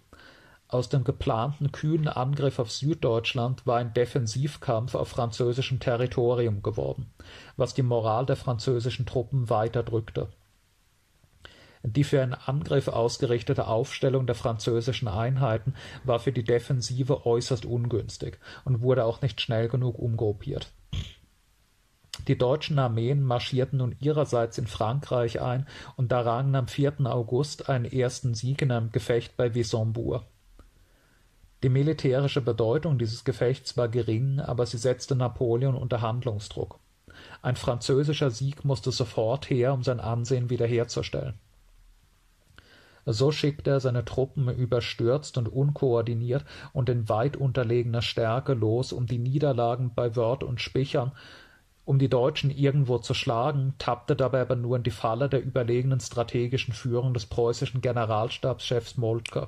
[0.72, 7.12] Aus dem geplanten kühnen Angriff auf Süddeutschland war ein Defensivkampf auf französischem Territorium geworden,
[7.58, 10.30] was die Moral der französischen Truppen weiter drückte.
[11.84, 15.74] Die für einen Angriff ausgerichtete Aufstellung der französischen Einheiten
[16.06, 20.72] war für die Defensive äußerst ungünstig und wurde auch nicht schnell genug umgruppiert.
[22.30, 27.02] Die deutschen Armeen marschierten nun ihrerseits in Frankreich ein und errangen am 4.
[27.08, 30.24] August einen ersten Sieg in einem Gefecht bei Wissembourg.
[31.64, 36.80] Die militärische Bedeutung dieses Gefechts war gering, aber sie setzte Napoleon unter Handlungsdruck.
[37.44, 41.36] Ein französischer Sieg musste sofort her, um sein Ansehen wiederherzustellen.
[43.06, 49.08] So schickte er seine Truppen überstürzt und unkoordiniert und in weit unterlegener Stärke los, um
[49.08, 51.12] die Niederlagen bei Wörth und Spichern,
[51.84, 56.00] um die Deutschen irgendwo zu schlagen, tappte dabei aber nur in die Falle der überlegenen
[56.00, 59.48] strategischen Führung des preußischen Generalstabschefs Moltke.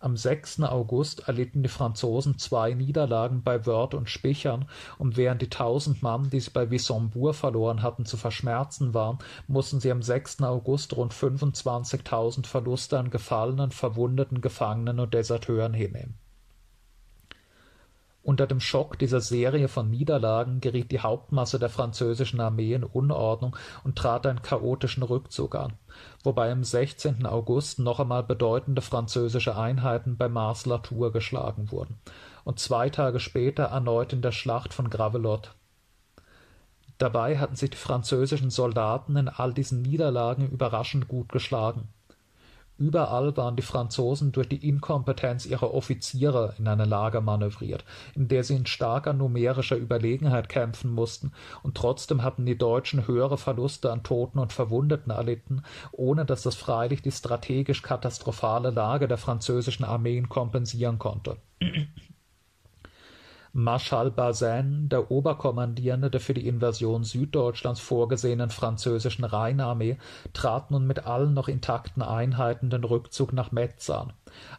[0.00, 0.62] Am 6.
[0.62, 6.30] August erlitten die Franzosen zwei Niederlagen bei Wörth und Spichern, und während die tausend Mann,
[6.30, 10.42] die sie bei Wissembourg verloren hatten, zu verschmerzen waren, mussten sie am 6.
[10.42, 16.16] August rund 25.000 Verluste an Gefallenen, Verwundeten, Gefangenen und Deserteuren hinnehmen
[18.28, 23.56] unter dem Schock dieser Serie von Niederlagen geriet die Hauptmasse der französischen Armee in Unordnung
[23.84, 25.72] und trat einen chaotischen Rückzug an,
[26.24, 27.24] wobei am 16.
[27.24, 31.98] August noch einmal bedeutende französische Einheiten bei Mars-la-Tour geschlagen wurden
[32.44, 35.52] und zwei Tage später erneut in der Schlacht von Gravelotte.
[36.98, 41.88] Dabei hatten sich die französischen Soldaten in all diesen Niederlagen überraschend gut geschlagen
[42.78, 48.44] Überall waren die Franzosen durch die Inkompetenz ihrer Offiziere in eine Lage manövriert, in der
[48.44, 51.32] sie in starker numerischer Überlegenheit kämpfen mussten,
[51.64, 56.54] und trotzdem hatten die Deutschen höhere Verluste an Toten und Verwundeten erlitten, ohne dass das
[56.54, 61.36] freilich die strategisch katastrophale Lage der französischen Armeen kompensieren konnte
[63.52, 69.96] Marschall Bazaine, der Oberkommandierende der für die Invasion Süddeutschlands vorgesehenen französischen Rheinarmee,
[70.34, 74.12] trat nun mit allen noch intakten Einheiten den Rückzug nach Metz an,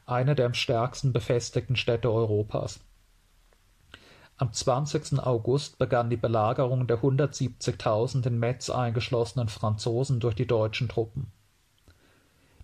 [0.08, 2.80] einer der am stärksten befestigten Städte Europas.
[4.38, 5.20] Am 20.
[5.20, 11.32] August begann die Belagerung der 170.000 in Metz eingeschlossenen Franzosen durch die deutschen Truppen.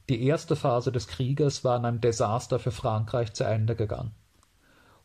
[0.09, 4.15] Die erste Phase des Krieges war in einem Desaster für Frankreich zu Ende gegangen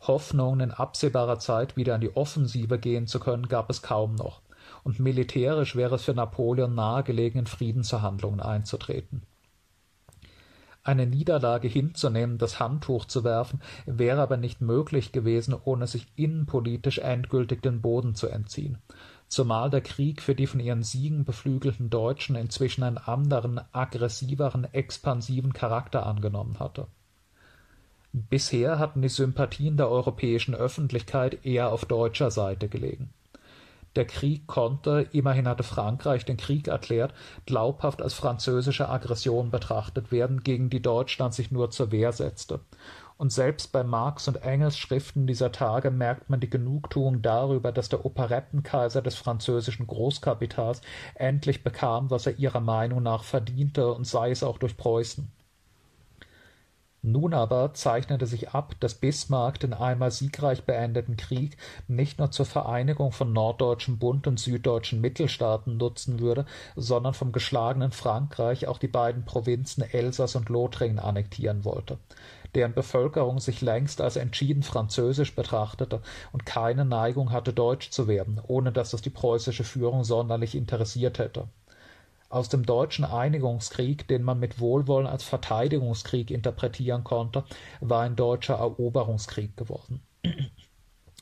[0.00, 4.40] Hoffnung, in absehbarer Zeit wieder an die Offensive gehen zu können, gab es kaum noch,
[4.82, 9.22] und militärisch wäre es für Napoleon nahegelegen, in Friedensverhandlungen einzutreten.
[10.82, 16.98] Eine Niederlage hinzunehmen, das Handtuch zu werfen, wäre aber nicht möglich gewesen, ohne sich innenpolitisch
[16.98, 18.78] endgültig den Boden zu entziehen,
[19.28, 25.52] zumal der Krieg für die von ihren Siegen beflügelten Deutschen inzwischen einen anderen, aggressiveren, expansiven
[25.52, 26.86] Charakter angenommen hatte
[28.12, 33.10] Bisher hatten die Sympathien der europäischen Öffentlichkeit eher auf deutscher Seite gelegen.
[33.96, 37.14] Der Krieg konnte, immerhin hatte Frankreich den Krieg erklärt,
[37.46, 42.60] glaubhaft als französische Aggression betrachtet werden, gegen die Deutschland sich nur zur Wehr setzte.
[43.20, 47.90] und selbst bei Marx und Engels Schriften dieser Tage merkt man die Genugtuung darüber, dass
[47.90, 50.80] der Operettenkaiser des französischen Großkapitals
[51.16, 55.30] endlich bekam, was er ihrer Meinung nach verdiente, und sei es auch durch Preußen.
[57.02, 61.56] Nun aber zeichnete sich ab, dass Bismarck den einmal siegreich beendeten Krieg
[61.88, 66.44] nicht nur zur Vereinigung von Norddeutschem Bund und süddeutschen Mittelstaaten nutzen würde,
[66.76, 71.98] sondern vom geschlagenen Frankreich auch die beiden Provinzen Elsass und Lothringen annektieren wollte
[72.54, 76.00] deren Bevölkerung sich längst als entschieden französisch betrachtete
[76.32, 81.18] und keine Neigung hatte, deutsch zu werden, ohne dass es die preußische Führung sonderlich interessiert
[81.18, 81.48] hätte.
[82.30, 87.44] Aus dem Deutschen Einigungskrieg, den man mit Wohlwollen als Verteidigungskrieg interpretieren konnte,
[87.80, 90.00] war ein deutscher Eroberungskrieg geworden.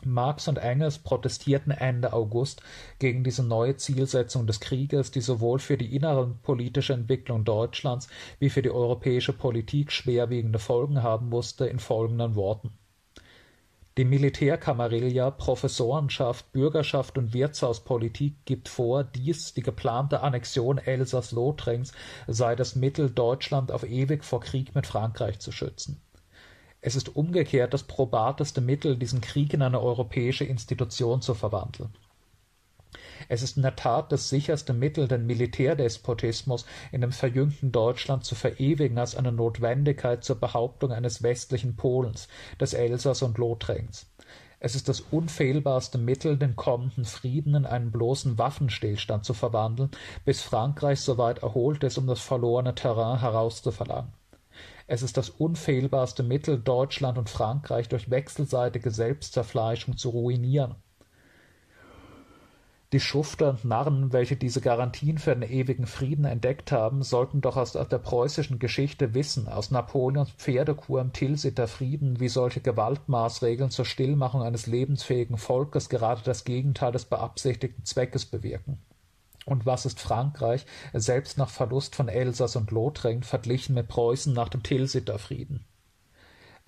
[0.05, 2.63] Marx und Engels protestierten Ende August
[2.99, 8.61] gegen diese neue Zielsetzung des Krieges, die sowohl für die innerpolitische Entwicklung Deutschlands wie für
[8.61, 12.78] die europäische Politik schwerwiegende Folgen haben musste, in folgenden Worten
[13.99, 21.93] Die Militärkamarilla, Professorenschaft, Bürgerschaft und Wirtshauspolitik gibt vor, dies, die geplante Annexion Elsass-Lothringens,
[22.27, 26.01] sei das Mittel, Deutschland auf ewig vor Krieg mit Frankreich zu schützen
[26.81, 31.91] es ist umgekehrt das probateste Mittel, diesen Krieg in eine europäische Institution zu verwandeln.
[33.29, 38.35] Es ist in der Tat das sicherste Mittel, den Militärdespotismus in dem verjüngten Deutschland zu
[38.35, 42.29] verewigen als eine Notwendigkeit zur Behauptung eines westlichen Polens,
[42.61, 44.07] des Elsass und Lothrings.
[44.61, 49.91] Es ist das unfehlbarste Mittel, den kommenden Frieden in einen bloßen Waffenstillstand zu verwandeln,
[50.25, 54.13] bis Frankreich soweit erholt ist, um das verlorene Terrain herauszuverlangen.
[54.89, 60.75] Es ist das unfehlbarste Mittel, Deutschland und Frankreich durch wechselseitige Selbstzerfleischung zu ruinieren.
[62.95, 67.59] Die Schufter und Narren, welche diese Garantien für den ewigen Frieden entdeckt haben, sollten doch
[67.59, 73.85] aus der preußischen Geschichte wissen, aus Napoleons Pferdekur im Tilsiter Frieden, wie solche Gewaltmaßregeln zur
[73.85, 78.79] Stillmachung eines lebensfähigen Volkes gerade das Gegenteil des beabsichtigten Zweckes bewirken.
[79.45, 84.49] Und was ist Frankreich, selbst nach Verlust von Elsass und Lothringen, verglichen mit Preußen nach
[84.49, 85.67] dem Tilsiter Frieden?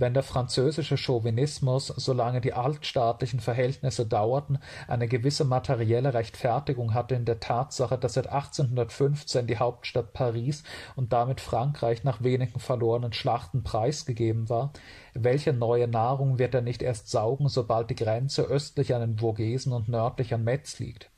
[0.00, 4.58] Wenn der französische Chauvinismus, solange die altstaatlichen Verhältnisse dauerten,
[4.88, 10.62] eine gewisse materielle Rechtfertigung hatte in der Tatsache, dass seit 1815 die Hauptstadt Paris
[10.96, 14.72] und damit Frankreich nach wenigen verlorenen Schlachten preisgegeben war,
[15.12, 19.74] welche neue Nahrung wird er nicht erst saugen, sobald die Grenze östlich an den Vogesen
[19.74, 21.10] und nördlich an Metz liegt?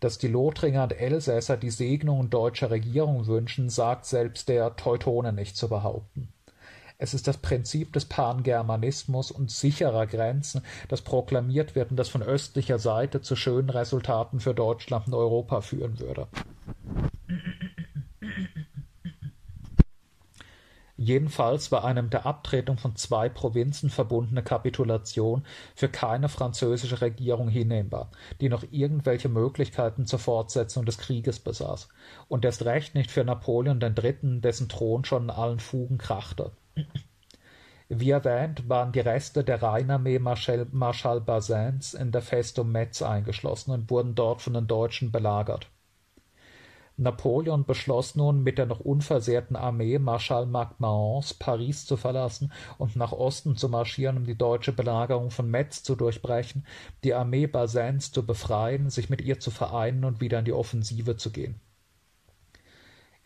[0.00, 5.58] Dass die Lothringer und Elsässer die Segnung deutscher Regierung wünschen, sagt selbst der Teutone nicht
[5.58, 6.33] zu behaupten.
[6.96, 12.22] Es ist das Prinzip des Pangermanismus und sicherer Grenzen, das proklamiert wird und das von
[12.22, 16.28] östlicher Seite zu schönen Resultaten für Deutschland und Europa führen würde.
[20.96, 27.48] Jedenfalls war eine mit der Abtretung von zwei Provinzen verbundene Kapitulation für keine französische Regierung
[27.48, 31.88] hinnehmbar, die noch irgendwelche Möglichkeiten zur Fortsetzung des Krieges besaß,
[32.28, 36.52] und erst recht nicht für Napoleon III., dessen Thron schon in allen Fugen krachte.
[37.88, 43.90] Wie erwähnt, waren die Reste der Rheinarmee Marschall, Bazins in der Festung Metz eingeschlossen und
[43.90, 45.68] wurden dort von den Deutschen belagert
[46.96, 53.10] Napoleon beschloss nun, mit der noch unversehrten Armee Marschall MacMahons Paris zu verlassen und nach
[53.10, 56.64] Osten zu marschieren, um die deutsche Belagerung von Metz zu durchbrechen,
[57.02, 61.16] die Armee Bazins zu befreien, sich mit ihr zu vereinen und wieder in die Offensive
[61.16, 61.60] zu gehen.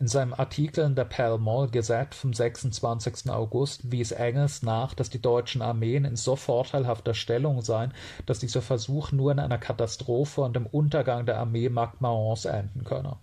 [0.01, 3.29] In seinem Artikel in der Pall Mall Gazette vom 26.
[3.29, 7.93] August wies Engels nach, dass die deutschen Armeen in so vorteilhafter Stellung seien,
[8.25, 13.17] dass dieser Versuch nur in einer Katastrophe und dem Untergang der Armee MacMahons enden könne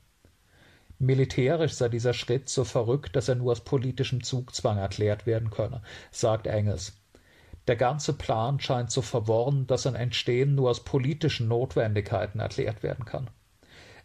[0.98, 5.82] Militärisch sei dieser Schritt so verrückt, dass er nur aus politischem Zugzwang erklärt werden könne,
[6.10, 6.92] sagt Engels.
[7.68, 13.06] Der ganze Plan scheint so verworren, dass sein Entstehen nur aus politischen Notwendigkeiten erklärt werden
[13.06, 13.28] kann.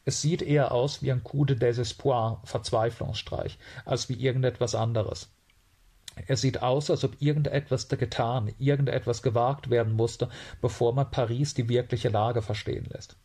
[0.03, 5.29] Es sieht eher aus wie ein coup de désespoir, Verzweiflungsstreich, als wie irgendetwas anderes.
[6.27, 11.69] Er sieht aus, als ob irgendetwas getan, irgendetwas gewagt werden musste, bevor man Paris die
[11.69, 13.15] wirkliche Lage verstehen lässt.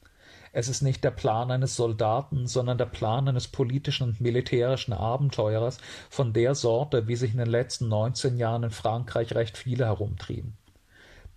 [0.52, 5.78] Es ist nicht der Plan eines Soldaten, sondern der Plan eines politischen und militärischen Abenteurers
[6.08, 10.56] von der Sorte, wie sich in den letzten neunzehn Jahren in Frankreich recht viele herumtrieben.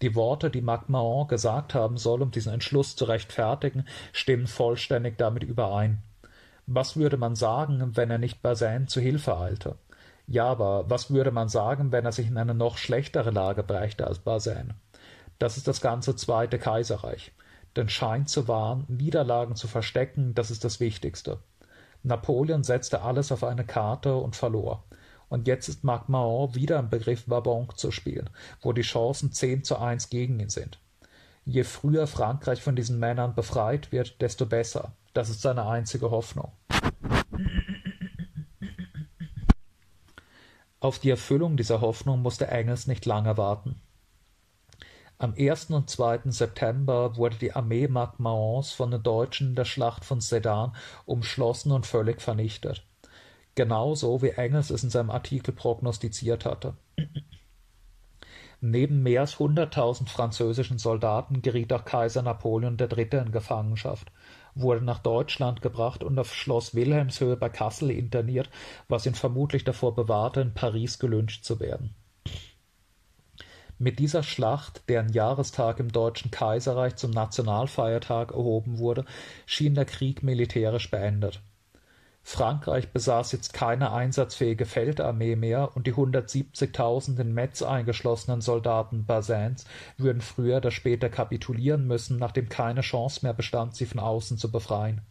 [0.02, 5.44] Die Worte, die MacMahon gesagt haben soll, um diesen Entschluss zu rechtfertigen, stimmen vollständig damit
[5.44, 6.02] überein.
[6.68, 9.76] Was würde man sagen, wenn er nicht Bazaine zu Hilfe eilte?
[10.28, 14.06] Ja, aber was würde man sagen, wenn er sich in eine noch schlechtere Lage brächte
[14.06, 14.76] als Bazaine?
[15.40, 17.32] Das ist das ganze Zweite Kaiserreich
[17.78, 21.40] den Schein zu wahren, Niederlagen zu verstecken, das ist das Wichtigste.
[22.04, 24.84] Napoleon setzte alles auf eine Karte und verlor.
[25.30, 28.30] Und jetzt ist Marc Mahon wieder im Begriff Wabonk zu spielen,
[28.62, 30.80] wo die Chancen 10 zu 1 gegen ihn sind.
[31.46, 34.94] Je früher Frankreich von diesen Männern befreit wird, desto besser.
[35.14, 36.52] Das ist seine einzige Hoffnung.
[40.80, 43.82] Auf die Erfüllung dieser Hoffnung musste Engels nicht lange warten.
[45.18, 45.72] Am 1.
[45.72, 46.32] und 2.
[46.32, 50.74] September wurde die Armee Marc Mahons von den Deutschen in der Schlacht von Sedan
[51.06, 52.86] umschlossen und völlig vernichtet.
[53.56, 56.76] Genauso wie Engels es in seinem Artikel prognostiziert hatte.
[58.62, 63.08] Neben mehr als hunderttausend französischen Soldaten geriet auch Kaiser Napoleon III.
[63.26, 64.12] in Gefangenschaft,
[64.54, 68.50] wurde nach Deutschland gebracht und auf Schloss Wilhelmshöhe bei Kassel interniert,
[68.90, 71.96] was ihn vermutlich davor bewahrte, in Paris gelyncht zu werden.
[73.78, 79.06] Mit dieser Schlacht, deren Jahrestag im Deutschen Kaiserreich zum Nationalfeiertag erhoben wurde,
[79.46, 81.42] schien der Krieg militärisch beendet.
[82.22, 89.66] Frankreich besaß jetzt keine einsatzfähige Feldarmee mehr und die 170.000 in Metz eingeschlossenen Soldaten Bazins
[89.98, 94.52] würden früher oder später kapitulieren müssen, nachdem keine Chance mehr bestand, sie von außen zu
[94.52, 95.02] befreien.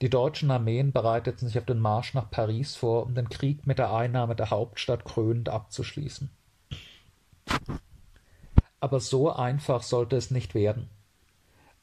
[0.00, 3.78] Die deutschen Armeen bereiteten sich auf den Marsch nach Paris vor, um den Krieg mit
[3.78, 6.28] der Einnahme der Hauptstadt krönend abzuschließen.
[8.80, 10.90] Aber so einfach sollte es nicht werden.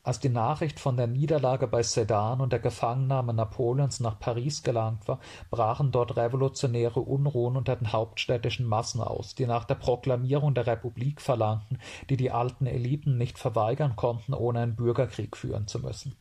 [0.02, 5.08] Als die Nachricht von der Niederlage bei Sedan und der Gefangennahme Napoleons nach Paris gelangt
[5.10, 5.20] war,
[5.52, 11.20] brachen dort revolutionäre Unruhen unter den hauptstädtischen Massen aus, die nach der Proklamierung der Republik
[11.20, 11.80] verlangten,
[12.10, 16.16] die die alten Eliten nicht verweigern konnten, ohne einen Bürgerkrieg führen zu müssen.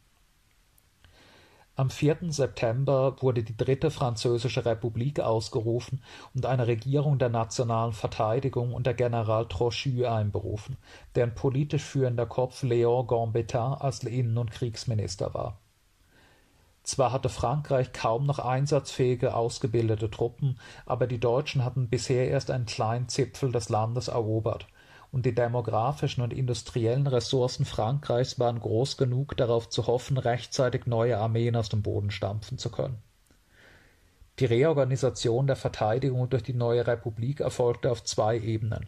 [1.78, 2.32] Am 4.
[2.32, 6.02] September wurde die Dritte Französische Republik ausgerufen
[6.34, 10.76] und eine Regierung der nationalen Verteidigung unter General Trochu einberufen,
[11.14, 15.60] deren politisch führender Kopf Léon Gambetta als Innen- und Kriegsminister war.
[16.82, 22.66] Zwar hatte Frankreich kaum noch einsatzfähige, ausgebildete Truppen, aber die Deutschen hatten bisher erst einen
[22.66, 24.66] kleinen Zipfel des Landes erobert
[25.10, 31.18] und die demografischen und industriellen Ressourcen Frankreichs waren groß genug, darauf zu hoffen, rechtzeitig neue
[31.18, 32.98] Armeen aus dem Boden stampfen zu können.
[34.38, 38.86] Die Reorganisation der Verteidigung durch die neue Republik erfolgte auf zwei Ebenen.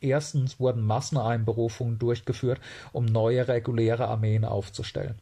[0.00, 2.60] Erstens wurden Masseneinberufungen durchgeführt,
[2.92, 5.20] um neue reguläre Armeen aufzustellen.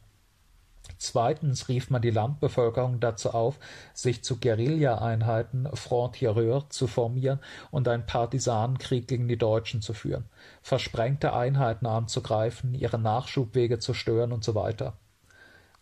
[1.03, 3.59] Zweitens rief man die Landbevölkerung dazu auf,
[3.93, 7.41] sich zu Guerilla-Einheiten (Front Tireur) zu formieren
[7.71, 10.29] und einen Partisanenkrieg gegen die Deutschen zu führen,
[10.61, 14.93] versprengte Einheiten anzugreifen, ihre Nachschubwege zu stören usw.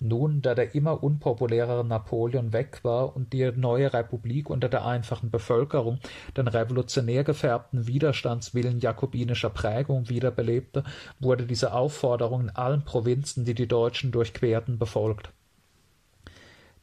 [0.04, 5.30] Nun, da der immer unpopulärere Napoleon weg war und die neue Republik unter der einfachen
[5.30, 6.00] Bevölkerung
[6.36, 10.84] den revolutionär gefärbten Widerstandswillen jakobinischer Prägung wiederbelebte,
[11.20, 15.32] wurde diese Aufforderung in allen Provinzen, die die Deutschen durchquerten, befolgt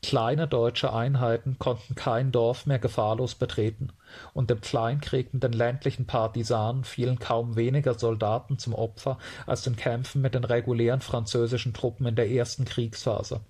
[0.01, 3.89] Kleine deutsche Einheiten konnten kein Dorf mehr gefahrlos betreten,
[4.33, 9.77] und dem Kleinkrieg mit den ländlichen Partisanen fielen kaum weniger Soldaten zum Opfer als den
[9.77, 13.41] Kämpfen mit den regulären französischen Truppen in der ersten Kriegsphase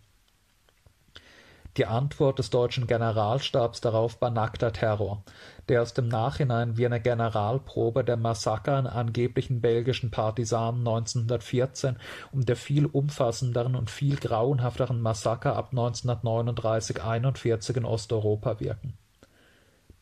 [1.76, 5.22] die Antwort des deutschen Generalstabs darauf war nackter Terror,
[5.68, 11.96] der aus dem Nachhinein wie eine Generalprobe der Massaker an angeblichen belgischen Partisanen 1914
[12.32, 18.94] und der viel umfassenderen und viel grauenhafteren Massaker ab 1939/41 in Osteuropa wirken.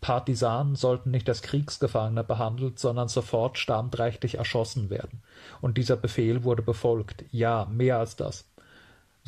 [0.00, 5.22] Partisanen sollten nicht als Kriegsgefangene behandelt, sondern sofort standrechtlich erschossen werden,
[5.60, 8.44] und dieser Befehl wurde befolgt, ja, mehr als das.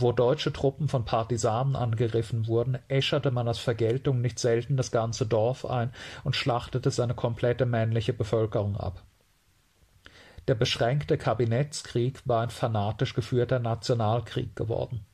[0.01, 5.27] Wo deutsche Truppen von Partisanen angegriffen wurden, äscherte man als Vergeltung nicht selten das ganze
[5.27, 5.91] Dorf ein
[6.23, 9.03] und schlachtete seine komplette männliche Bevölkerung ab.
[10.47, 15.05] Der beschränkte Kabinettskrieg war ein fanatisch geführter Nationalkrieg geworden.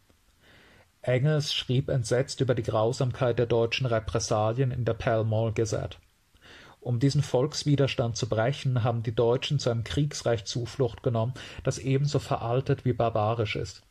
[1.01, 5.97] Engels schrieb entsetzt über die Grausamkeit der deutschen Repressalien in der Pall Mall Gazette.
[6.81, 11.33] Um diesen Volkswiderstand zu brechen, haben die Deutschen zu einem Kriegsrecht Zuflucht genommen,
[11.63, 13.84] das ebenso veraltet wie barbarisch ist.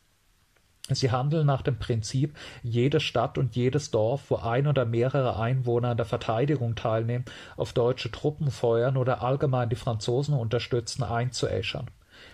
[0.90, 5.88] Sie handeln nach dem Prinzip, jede Stadt und jedes Dorf, wo ein oder mehrere Einwohner
[5.88, 7.24] an der Verteidigung teilnehmen,
[7.56, 11.90] auf deutsche Truppen feuern oder allgemein die Franzosen unterstützen, einzuäschern.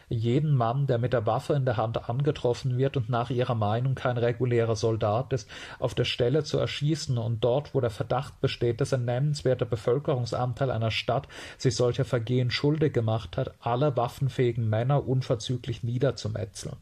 [0.09, 3.95] Jeden Mann, der mit der Waffe in der Hand angetroffen wird und nach ihrer Meinung
[3.95, 5.49] kein regulärer Soldat ist,
[5.79, 10.73] auf der Stelle zu erschießen und dort, wo der Verdacht besteht, dass ein nennenswerter Bevölkerungsanteil
[10.73, 16.77] einer Stadt sich solcher Vergehen schuldig gemacht hat, alle waffenfähigen Männer unverzüglich niederzumetzeln.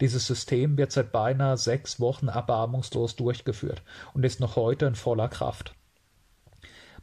[0.00, 3.82] Dieses System wird seit beinahe sechs Wochen erbarmungslos durchgeführt
[4.12, 5.74] und ist noch heute in voller Kraft.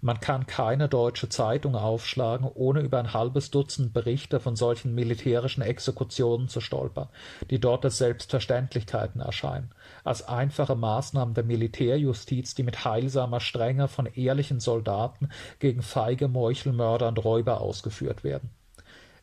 [0.03, 5.61] Man kann keine deutsche Zeitung aufschlagen, ohne über ein halbes Dutzend Berichte von solchen militärischen
[5.61, 7.07] Exekutionen zu stolpern,
[7.51, 9.69] die dort als Selbstverständlichkeiten erscheinen,
[10.03, 15.29] als einfache Maßnahmen der Militärjustiz, die mit heilsamer Strenge von ehrlichen Soldaten
[15.59, 18.49] gegen feige Meuchelmörder und Räuber ausgeführt werden.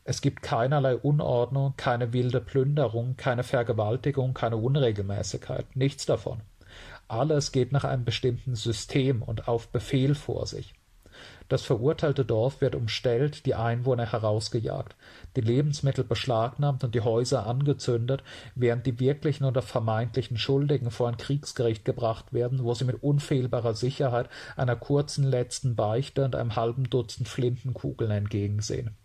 [0.09, 6.41] Es gibt keinerlei Unordnung, keine wilde Plünderung, keine Vergewaltigung, keine Unregelmäßigkeit, nichts davon.
[7.07, 10.73] Alles geht nach einem bestimmten System und auf Befehl vor sich.
[11.47, 14.95] Das verurteilte Dorf wird umstellt, die Einwohner herausgejagt,
[15.35, 18.23] die Lebensmittel beschlagnahmt und die Häuser angezündet,
[18.55, 23.75] während die wirklichen oder vermeintlichen Schuldigen vor ein Kriegsgericht gebracht werden, wo sie mit unfehlbarer
[23.75, 28.97] Sicherheit einer kurzen letzten Beichte und einem halben Dutzend Flintenkugeln entgegensehen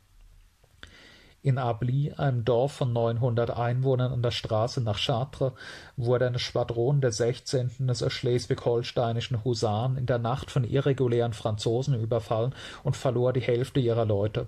[1.44, 5.52] in Ably, einem Dorf von 900 Einwohnern an der Straße nach Chartres,
[5.94, 7.86] wurde eine Schwadron der 16.
[7.86, 14.06] des schleswig-holsteinischen Husaren in der Nacht von irregulären Franzosen überfallen und verlor die Hälfte ihrer
[14.06, 14.46] Leute.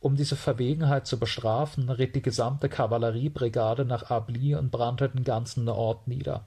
[0.00, 5.68] Um diese Verwegenheit zu bestrafen, ritt die gesamte Kavalleriebrigade nach Ably und brannte den ganzen
[5.68, 6.44] Ort nieder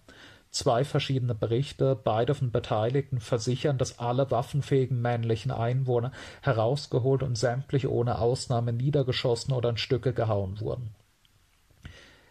[0.51, 7.87] Zwei verschiedene Berichte, beide von Beteiligten, versichern, dass alle waffenfähigen männlichen Einwohner herausgeholt und sämtlich
[7.87, 10.95] ohne Ausnahme niedergeschossen oder in Stücke gehauen wurden.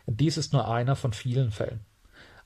[0.06, 1.80] Dies ist nur einer von vielen Fällen.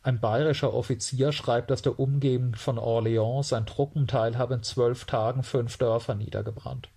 [0.02, 5.44] Ein bayerischer Offizier schreibt aus der Umgebung von Orléans, sein Truppenteil habe in zwölf Tagen
[5.44, 6.88] fünf Dörfer niedergebrannt.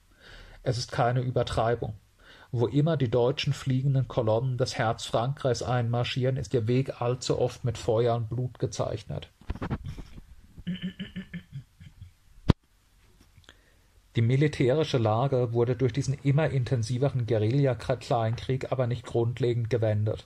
[0.63, 1.93] Es ist keine Übertreibung.
[2.51, 7.63] Wo immer die deutschen fliegenden Kolonnen das Herz Frankreichs einmarschieren, ist ihr Weg allzu oft
[7.63, 9.29] mit Feuer und Blut gezeichnet.
[14.15, 20.25] Die militärische Lage wurde durch diesen immer intensiveren Guerilla-Kleinkrieg aber nicht grundlegend gewendet.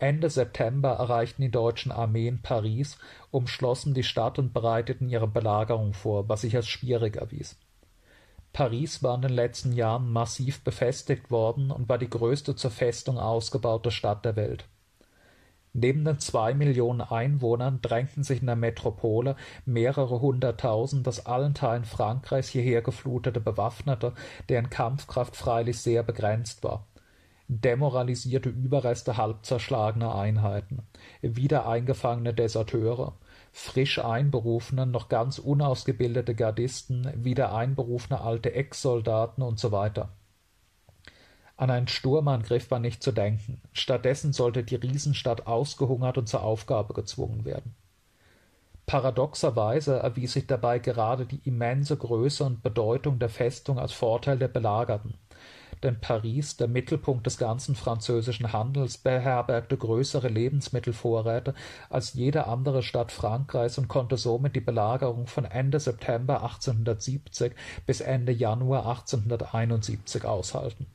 [0.00, 2.98] Ende September erreichten die deutschen Armeen Paris,
[3.30, 7.56] umschlossen die Stadt und bereiteten ihre Belagerung vor, was sich als schwierig erwies
[8.52, 13.18] Paris war in den letzten Jahren massiv befestigt worden und war die größte zur Festung
[13.18, 14.64] ausgebaute Stadt der Welt.
[15.72, 21.84] Neben den zwei Millionen Einwohnern drängten sich in der Metropole mehrere hunderttausend aus allen Teilen
[21.84, 24.14] Frankreichs hierher geflutete Bewaffnete,
[24.48, 26.86] deren Kampfkraft freilich sehr begrenzt war.
[27.46, 30.82] Demoralisierte Überreste halb zerschlagener Einheiten,
[31.22, 33.14] wieder eingefangene Deserteure,
[33.52, 40.10] frisch einberufene, noch ganz unausgebildete Gardisten, wieder einberufene alte Ex-Soldaten und so weiter.
[41.56, 43.60] An einen Sturmangriff war nicht zu denken.
[43.72, 47.74] Stattdessen sollte die Riesenstadt ausgehungert und zur Aufgabe gezwungen werden.
[48.86, 54.48] Paradoxerweise erwies sich dabei gerade die immense Größe und Bedeutung der Festung als Vorteil der
[54.48, 55.14] Belagerten
[55.82, 61.54] denn Paris, der Mittelpunkt des ganzen französischen Handels, beherbergte größere Lebensmittelvorräte
[61.88, 67.54] als jede andere Stadt Frankreichs und konnte somit die Belagerung von Ende September 1870
[67.86, 70.86] bis Ende Januar 1871 aushalten.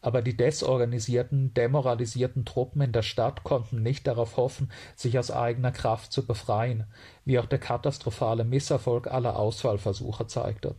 [0.00, 5.72] Aber die desorganisierten, demoralisierten Truppen in der Stadt konnten nicht darauf hoffen, sich aus eigener
[5.72, 6.84] Kraft zu befreien,
[7.24, 10.76] wie auch der katastrophale Misserfolg aller Ausfallversuche zeigte.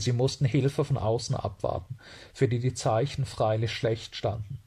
[0.00, 1.96] Sie mussten Hilfe von außen abwarten,
[2.32, 4.58] für die die Zeichen freilich schlecht standen.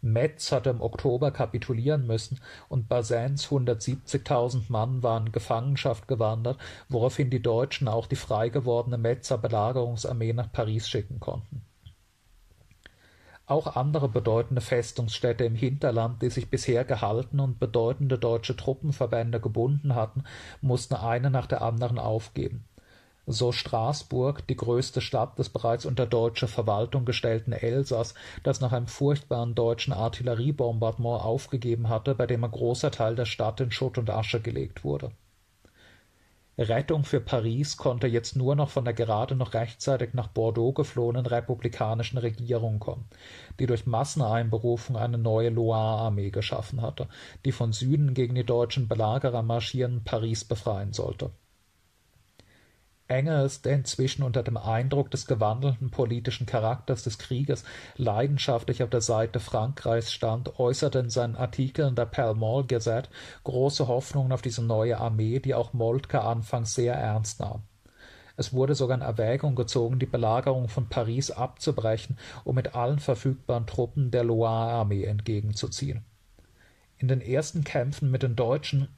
[0.00, 6.58] Metz hatte im Oktober kapitulieren müssen und Bazins 170.000 Mann waren in Gefangenschaft gewandert,
[6.88, 11.62] woraufhin die Deutschen auch die frei gewordene Metzer Belagerungsarmee nach Paris schicken konnten.
[13.46, 19.94] Auch andere bedeutende Festungsstädte im Hinterland, die sich bisher gehalten und bedeutende deutsche Truppenverbände gebunden
[19.94, 20.24] hatten,
[20.60, 22.67] mussten eine nach der anderen aufgeben
[23.30, 28.86] so Straßburg, die größte Stadt des bereits unter deutsche Verwaltung gestellten Elsass, das nach einem
[28.86, 34.08] furchtbaren deutschen Artilleriebombardement aufgegeben hatte, bei dem ein großer Teil der Stadt in Schutt und
[34.08, 35.12] Asche gelegt wurde.
[36.56, 41.26] Rettung für Paris konnte jetzt nur noch von der gerade noch rechtzeitig nach Bordeaux geflohenen
[41.26, 43.04] republikanischen Regierung kommen,
[43.60, 47.08] die durch Masseneinberufung eine neue Loire-Armee geschaffen hatte,
[47.44, 51.30] die von Süden gegen die deutschen Belagerer marschierenden Paris befreien sollte
[53.08, 57.64] Engels, der inzwischen unter dem Eindruck des gewandelten politischen Charakters des Krieges
[57.96, 63.10] leidenschaftlich auf der Seite Frankreichs stand, äußerte in seinen Artikeln der Pall Mall Gazette
[63.44, 67.62] große Hoffnungen auf diese neue Armee, die auch Moltke anfangs sehr ernst nahm.
[68.36, 73.66] Es wurde sogar in Erwägung gezogen, die Belagerung von Paris abzubrechen, um mit allen verfügbaren
[73.66, 76.04] Truppen der Loire-Armee entgegenzuziehen.
[76.98, 78.88] In den ersten Kämpfen mit den Deutschen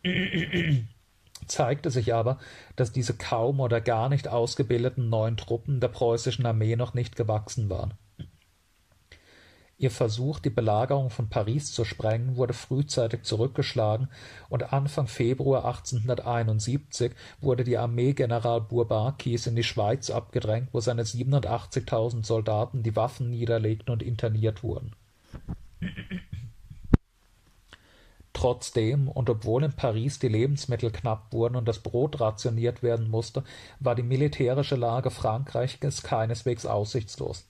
[1.51, 2.39] zeigte sich aber,
[2.77, 7.69] dass diese kaum oder gar nicht ausgebildeten neuen Truppen der preußischen Armee noch nicht gewachsen
[7.69, 7.95] waren.
[9.81, 14.11] Ihr Versuch, die Belagerung von Paris zu sprengen, wurde frühzeitig zurückgeschlagen
[14.51, 21.05] und Anfang Februar 1871 wurde die Armee General Bourbakis in die Schweiz abgedrängt, wo seine
[21.05, 24.95] 87.000 Soldaten die Waffen niederlegten und interniert wurden.
[28.41, 33.45] Trotzdem und obwohl in Paris die Lebensmittel knapp wurden und das Brot rationiert werden musste,
[33.81, 37.45] war die militärische Lage Frankreichs keineswegs aussichtslos.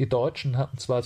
[0.00, 1.04] Die Deutschen hatten zwar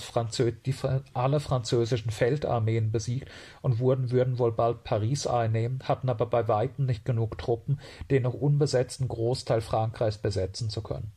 [1.13, 3.29] alle französischen Feldarmeen besiegt
[3.61, 8.33] und würden wohl bald Paris einnehmen, hatten aber bei weitem nicht genug Truppen, den noch
[8.33, 11.11] unbesetzten Großteil Frankreichs besetzen zu können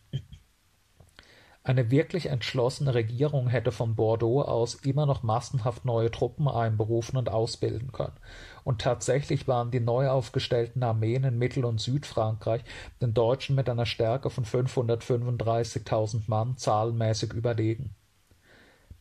[1.70, 7.28] eine wirklich entschlossene Regierung hätte von Bordeaux aus immer noch massenhaft neue Truppen einberufen und
[7.28, 8.16] ausbilden können,
[8.64, 12.62] und tatsächlich waren die neu aufgestellten Armeen in Mittel und Südfrankreich
[13.00, 17.94] den Deutschen mit einer Stärke von 535.000 Mann zahlenmäßig überlegen.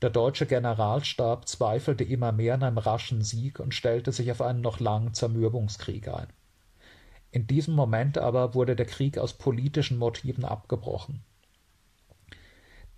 [0.04, 4.62] Der deutsche Generalstab zweifelte immer mehr an einem raschen Sieg und stellte sich auf einen
[4.62, 6.28] noch langen Zermürbungskrieg ein.
[7.32, 11.24] In diesem Moment aber wurde der Krieg aus politischen Motiven abgebrochen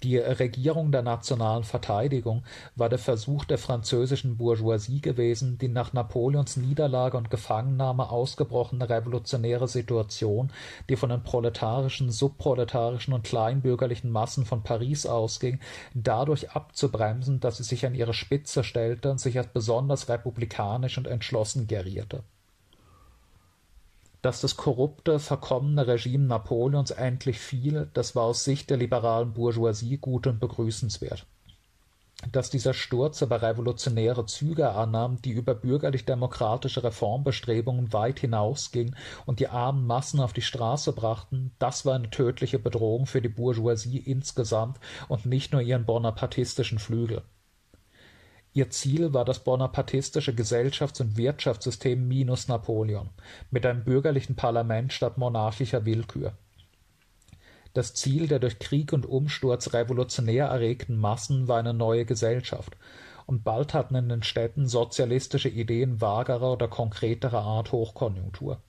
[0.04, 2.44] die Regierung der nationalen Verteidigung
[2.76, 9.68] war der Versuch der französischen Bourgeoisie gewesen, die nach Napoleons Niederlage und Gefangennahme ausgebrochene revolutionäre
[9.68, 10.52] Situation,
[10.90, 15.60] die von den proletarischen, subproletarischen und kleinbürgerlichen Massen von Paris ausging,
[15.94, 21.08] dadurch abzubremsen, dass sie sich an ihre Spitze stellte und sich als besonders republikanisch und
[21.08, 22.24] entschlossen gerierte
[24.22, 29.98] dass das korrupte, verkommene Regime Napoleons endlich fiel, das war aus Sicht der liberalen Bourgeoisie
[29.98, 31.26] gut und begrüßenswert.
[32.32, 38.96] Dass dieser Sturz aber revolutionäre Züge annahm, die über bürgerlich-demokratische Reformbestrebungen weit hinausgingen
[39.26, 43.30] und die armen Massen auf die Straße brachten, das war eine tödliche Bedrohung für die
[43.30, 47.24] Bourgeoisie insgesamt und nicht nur ihren bonapartistischen Flügel.
[48.54, 53.10] Ihr Ziel war das bonapartistische Gesellschafts- und Wirtschaftssystem minus Napoleon,
[53.50, 56.34] mit einem bürgerlichen Parlament statt monarchischer Willkür.
[57.74, 62.76] Das Ziel der durch Krieg und Umsturz revolutionär erregten Massen war eine neue Gesellschaft,
[63.26, 68.62] und bald hatten in den Städten sozialistische Ideen vagerer oder konkreterer Art Hochkonjunktur.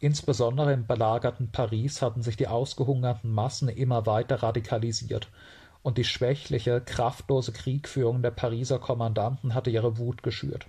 [0.00, 5.28] Insbesondere im belagerten Paris hatten sich die ausgehungerten Massen immer weiter radikalisiert
[5.82, 10.66] und die schwächliche, kraftlose Kriegführung der Pariser Kommandanten hatte ihre Wut geschürt.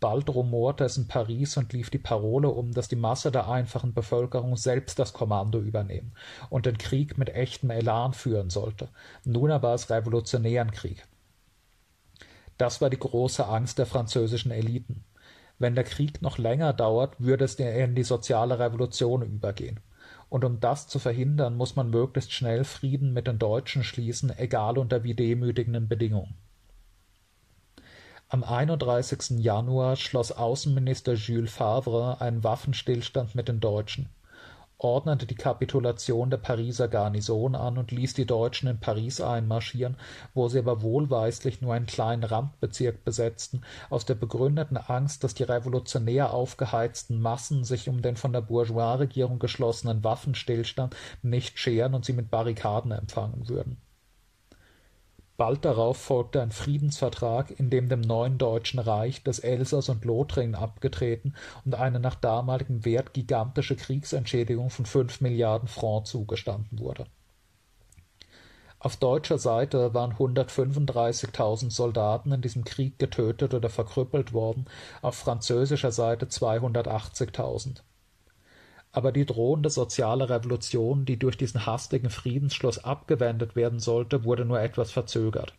[0.00, 3.94] Bald rumorte es in Paris und lief die Parole um, dass die Masse der einfachen
[3.94, 6.12] Bevölkerung selbst das Kommando übernehmen
[6.50, 8.90] und den Krieg mit echtem Elan führen sollte.
[9.24, 11.04] Nun aber als revolutionären Krieg.
[12.58, 15.04] Das war die große Angst der französischen Eliten.
[15.58, 19.80] Wenn der Krieg noch länger dauert, würde es in die soziale Revolution übergehen
[20.30, 24.78] und um das zu verhindern, muss man möglichst schnell Frieden mit den Deutschen schließen, egal
[24.78, 26.34] unter wie demütigenden Bedingungen.
[28.28, 29.38] Am 31.
[29.38, 34.10] Januar schloss Außenminister Jules Favre einen Waffenstillstand mit den Deutschen
[34.78, 39.96] ordnete die Kapitulation der Pariser Garnison an und ließ die Deutschen in Paris einmarschieren,
[40.34, 45.42] wo sie aber wohlweislich nur einen kleinen Randbezirk besetzten, aus der begründeten Angst, dass die
[45.42, 52.12] revolutionär aufgeheizten Massen sich um den von der Bourgeoisregierung geschlossenen Waffenstillstand nicht scheren und sie
[52.12, 53.78] mit Barrikaden empfangen würden
[55.38, 60.56] Bald darauf folgte ein Friedensvertrag, in dem dem neuen Deutschen Reich das Elsass und Lothringen
[60.56, 67.06] abgetreten und eine nach damaligem Wert gigantische Kriegsentschädigung von fünf Milliarden Francs zugestanden wurde.
[68.80, 74.66] Auf deutscher Seite waren 135.000 Soldaten in diesem Krieg getötet oder verkrüppelt worden,
[75.02, 77.82] auf französischer Seite 280.000
[78.98, 84.60] aber die drohende soziale Revolution, die durch diesen hastigen Friedensschluss abgewendet werden sollte, wurde nur
[84.60, 85.54] etwas verzögert.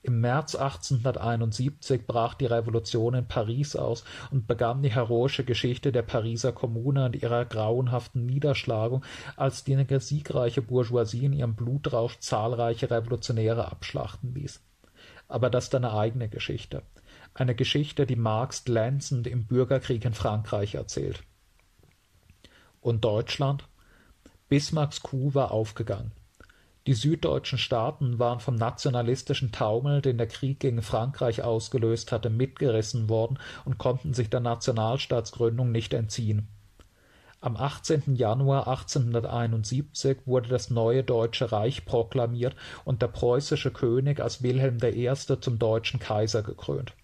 [0.00, 6.00] Im März 1871 brach die Revolution in Paris aus und begann die heroische Geschichte der
[6.00, 9.04] Pariser Kommune und ihrer grauenhaften Niederschlagung,
[9.36, 14.62] als die siegreiche Bourgeoisie in ihrem Blutrausch zahlreiche Revolutionäre abschlachten ließ.
[15.28, 16.80] Aber das ist eine eigene Geschichte.
[17.34, 21.22] Eine Geschichte, die Marx glänzend im Bürgerkrieg in Frankreich erzählt.
[22.88, 23.68] Und Deutschland?
[24.48, 26.10] Bismarcks Coup war aufgegangen.
[26.86, 33.10] Die süddeutschen Staaten waren vom nationalistischen Taumel, den der Krieg gegen Frankreich ausgelöst hatte, mitgerissen
[33.10, 36.48] worden und konnten sich der Nationalstaatsgründung nicht entziehen.
[37.42, 38.16] Am 18.
[38.16, 45.12] Januar 1871 wurde das neue Deutsche Reich proklamiert und der preußische König als Wilhelm I.
[45.14, 46.94] zum deutschen Kaiser gekrönt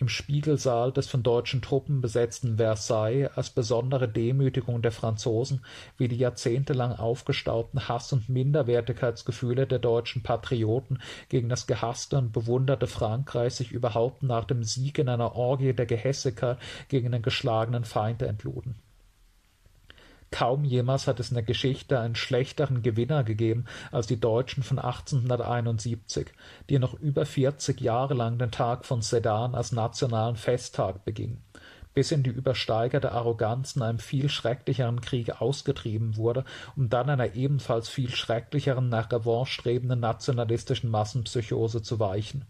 [0.00, 5.64] im Spiegelsaal des von deutschen Truppen besetzten Versailles als besondere Demütigung der Franzosen,
[5.98, 12.86] wie die jahrzehntelang aufgestauten Hass- und Minderwertigkeitsgefühle der deutschen Patrioten gegen das gehasste und bewunderte
[12.86, 18.22] Frankreich sich überhaupt nach dem Sieg in einer Orgie der Gehässigkeit gegen den geschlagenen Feind
[18.22, 18.76] entluden
[20.32, 24.78] Kaum jemals hat es in der Geschichte einen schlechteren Gewinner gegeben als die Deutschen von
[24.78, 26.28] 1871,
[26.68, 31.42] die noch über 40 Jahre lang den Tag von Sedan als nationalen Festtag begingen,
[31.94, 36.44] bis in die übersteigerte Arroganz in einem viel schrecklicheren Krieg ausgetrieben wurde,
[36.76, 42.46] um dann einer ebenfalls viel schrecklicheren, nach Revanche strebenden nationalistischen Massenpsychose zu weichen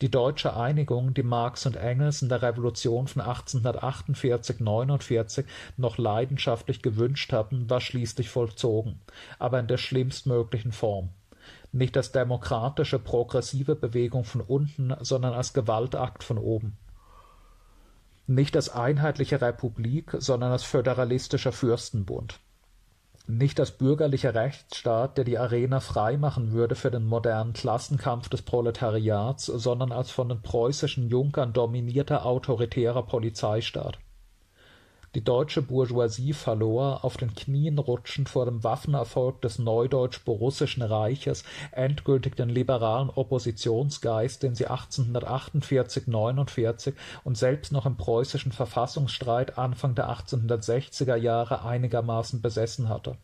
[0.00, 5.44] die deutsche Einigung, die Marx und Engels in der Revolution von 1848/49
[5.76, 9.00] noch leidenschaftlich gewünscht hatten, war schließlich vollzogen,
[9.38, 11.10] aber in der schlimmstmöglichen Form.
[11.72, 16.76] Nicht als demokratische, progressive Bewegung von unten, sondern als Gewaltakt von oben.
[18.26, 22.40] Nicht als einheitliche Republik, sondern als föderalistischer Fürstenbund
[23.26, 29.46] nicht als bürgerlicher Rechtsstaat, der die Arena freimachen würde für den modernen Klassenkampf des Proletariats,
[29.46, 33.98] sondern als von den preußischen Junkern dominierter autoritärer Polizeistaat
[35.14, 42.36] die deutsche Bourgeoisie verlor, auf den Knien rutschend vor dem Waffenerfolg des Neudeutsch-Borussischen Reiches, endgültig
[42.36, 46.94] den liberalen Oppositionsgeist, den sie 1848 49
[47.24, 53.16] und selbst noch im preußischen Verfassungsstreit Anfang der 1860er Jahre einigermaßen besessen hatte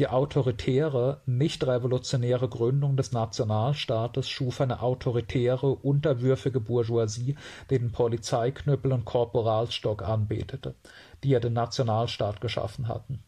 [0.00, 7.36] die autoritäre, nicht-revolutionäre Gründung des Nationalstaates schuf eine autoritäre, unterwürfige Bourgeoisie,
[7.70, 10.74] die den Polizeiknüppel und Korporalsstock anbetete,
[11.22, 13.22] die ja den Nationalstaat geschaffen hatten.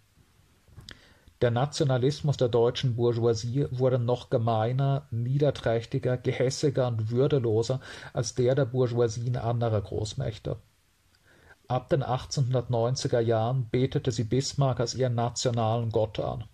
[1.41, 7.81] Der Nationalismus der deutschen Bourgeoisie wurde noch gemeiner, niederträchtiger, gehässiger und würdeloser
[8.12, 10.57] als der der Bourgeoisien anderer Großmächte.
[11.69, 16.45] Ab den 1890er Jahren betete sie Bismarck als ihren nationalen Gott an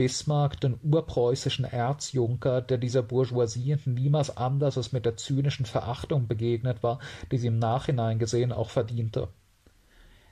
[0.00, 6.82] Bismarck den urpreußischen Erzjunker, der dieser Bourgeoisie niemals anders als mit der zynischen Verachtung begegnet
[6.82, 9.28] war, die sie im Nachhinein gesehen auch verdiente.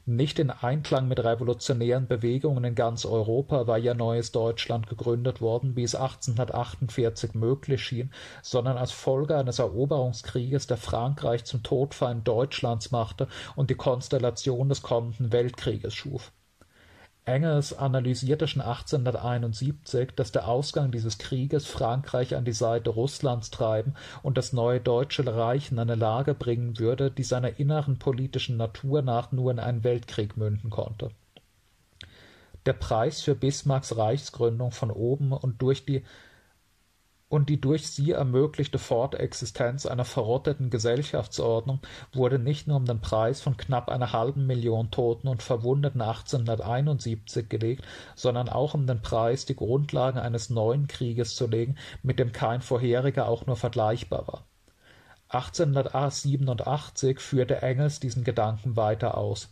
[0.07, 5.77] Nicht in Einklang mit revolutionären Bewegungen in ganz Europa war ja neues Deutschland gegründet worden,
[5.77, 8.11] wie es 1848 möglich schien,
[8.41, 14.81] sondern als Folge eines Eroberungskrieges, der Frankreich zum Todfeind Deutschlands machte und die Konstellation des
[14.81, 16.33] kommenden Weltkrieges schuf
[17.29, 23.95] Engels analysierte schon 1871, dass der Ausgang dieses Krieges Frankreich an die Seite Russlands treiben
[24.22, 29.03] und das neue Deutsche Reich in eine Lage bringen würde, die seiner inneren politischen Natur
[29.03, 31.11] nach nur in einen Weltkrieg münden konnte.
[32.64, 36.05] Der Preis für Bismarcks Reichsgründung von oben und durch die
[37.29, 41.81] und die durch sie ermöglichte Fortexistenz einer verrotteten Gesellschaftsordnung
[42.12, 47.49] wurde nicht nur um den Preis von knapp einer halben Million Toten und Verwundeten 1871
[47.49, 52.33] gelegt, sondern auch um den Preis, die Grundlagen eines neuen Krieges zu legen, mit dem
[52.33, 54.45] kein vorheriger auch nur vergleichbar war.
[55.29, 59.51] 1887 führte Engels diesen Gedanken weiter aus.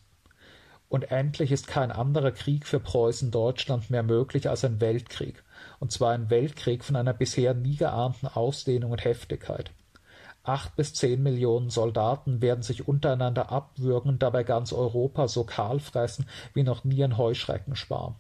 [0.89, 5.43] Und endlich ist kein anderer Krieg für Preußen-Deutschland mehr möglich als ein Weltkrieg
[5.79, 9.71] und zwar ein Weltkrieg von einer bisher nie geahnten Ausdehnung und Heftigkeit.
[10.43, 15.81] Acht bis zehn Millionen Soldaten werden sich untereinander abwürgen und dabei ganz Europa so kahl
[15.81, 18.15] fressen wie noch nie ein Heuschreckenschwarm.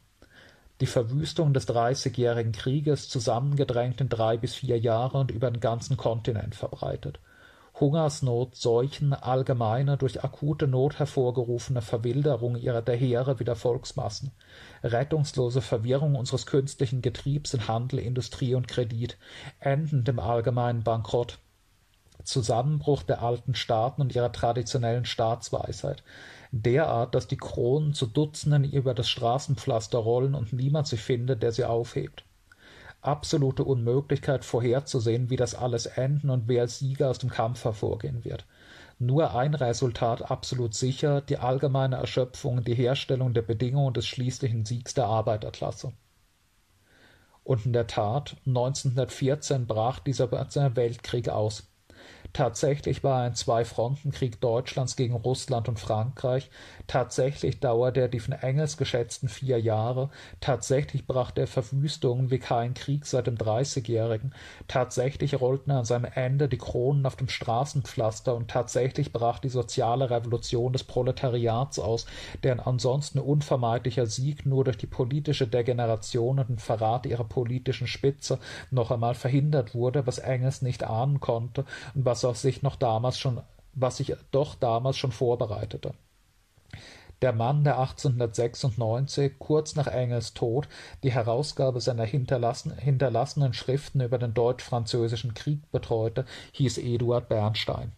[0.80, 5.96] Die Verwüstung des Dreißigjährigen Krieges, zusammengedrängt in drei bis vier Jahre und über den ganzen
[5.96, 7.20] Kontinent verbreitet.
[7.78, 14.32] Hungersnot, Seuchen, allgemeine, durch akute Not hervorgerufene Verwilderung ihrer der Heere wie der Volksmassen,
[14.82, 19.18] rettungslose Verwirrung unseres künstlichen Getriebs in Handel, Industrie und Kredit,
[19.60, 21.38] endend im allgemeinen Bankrott,
[22.24, 26.02] Zusammenbruch der alten Staaten und ihrer traditionellen Staatsweisheit,
[26.52, 31.52] derart, dass die Kronen zu Dutzenden über das Straßenpflaster rollen und niemand sich findet, der
[31.52, 32.24] sie aufhebt
[33.06, 38.24] absolute Unmöglichkeit vorherzusehen, wie das alles enden und wer als Sieger aus dem Kampf hervorgehen
[38.24, 38.46] wird.
[38.98, 44.94] Nur ein Resultat absolut sicher, die allgemeine Erschöpfung, die Herstellung der Bedingungen des schließlichen Siegs
[44.94, 45.92] der Arbeiterklasse.
[47.44, 51.68] Und in der Tat, 1914 brach dieser Weltkrieg aus.
[52.32, 56.50] Tatsächlich war ein Zwei-Fronten-Krieg Deutschlands gegen Russland und Frankreich,
[56.86, 60.10] tatsächlich dauerte er die von Engels geschätzten vier Jahre,
[60.40, 64.34] tatsächlich brachte er Verwüstungen wie kein Krieg seit dem Dreißigjährigen,
[64.68, 70.10] tatsächlich rollten an seinem Ende die Kronen auf dem Straßenpflaster und tatsächlich brach die soziale
[70.10, 72.06] Revolution des Proletariats aus,
[72.42, 78.38] deren ansonsten unvermeidlicher Sieg nur durch die politische Degeneration und den Verrat ihrer politischen Spitze
[78.70, 81.64] noch einmal verhindert wurde, was Engels nicht ahnen konnte
[81.94, 83.40] und was er sich noch damals schon,
[83.74, 85.94] was sich doch damals schon vorbereitete.
[87.22, 90.68] Der Mann, der 1896, kurz nach Engels Tod,
[91.02, 97.92] die Herausgabe seiner hinterlassenen Schriften über den Deutsch-Französischen Krieg betreute, hieß Eduard Bernstein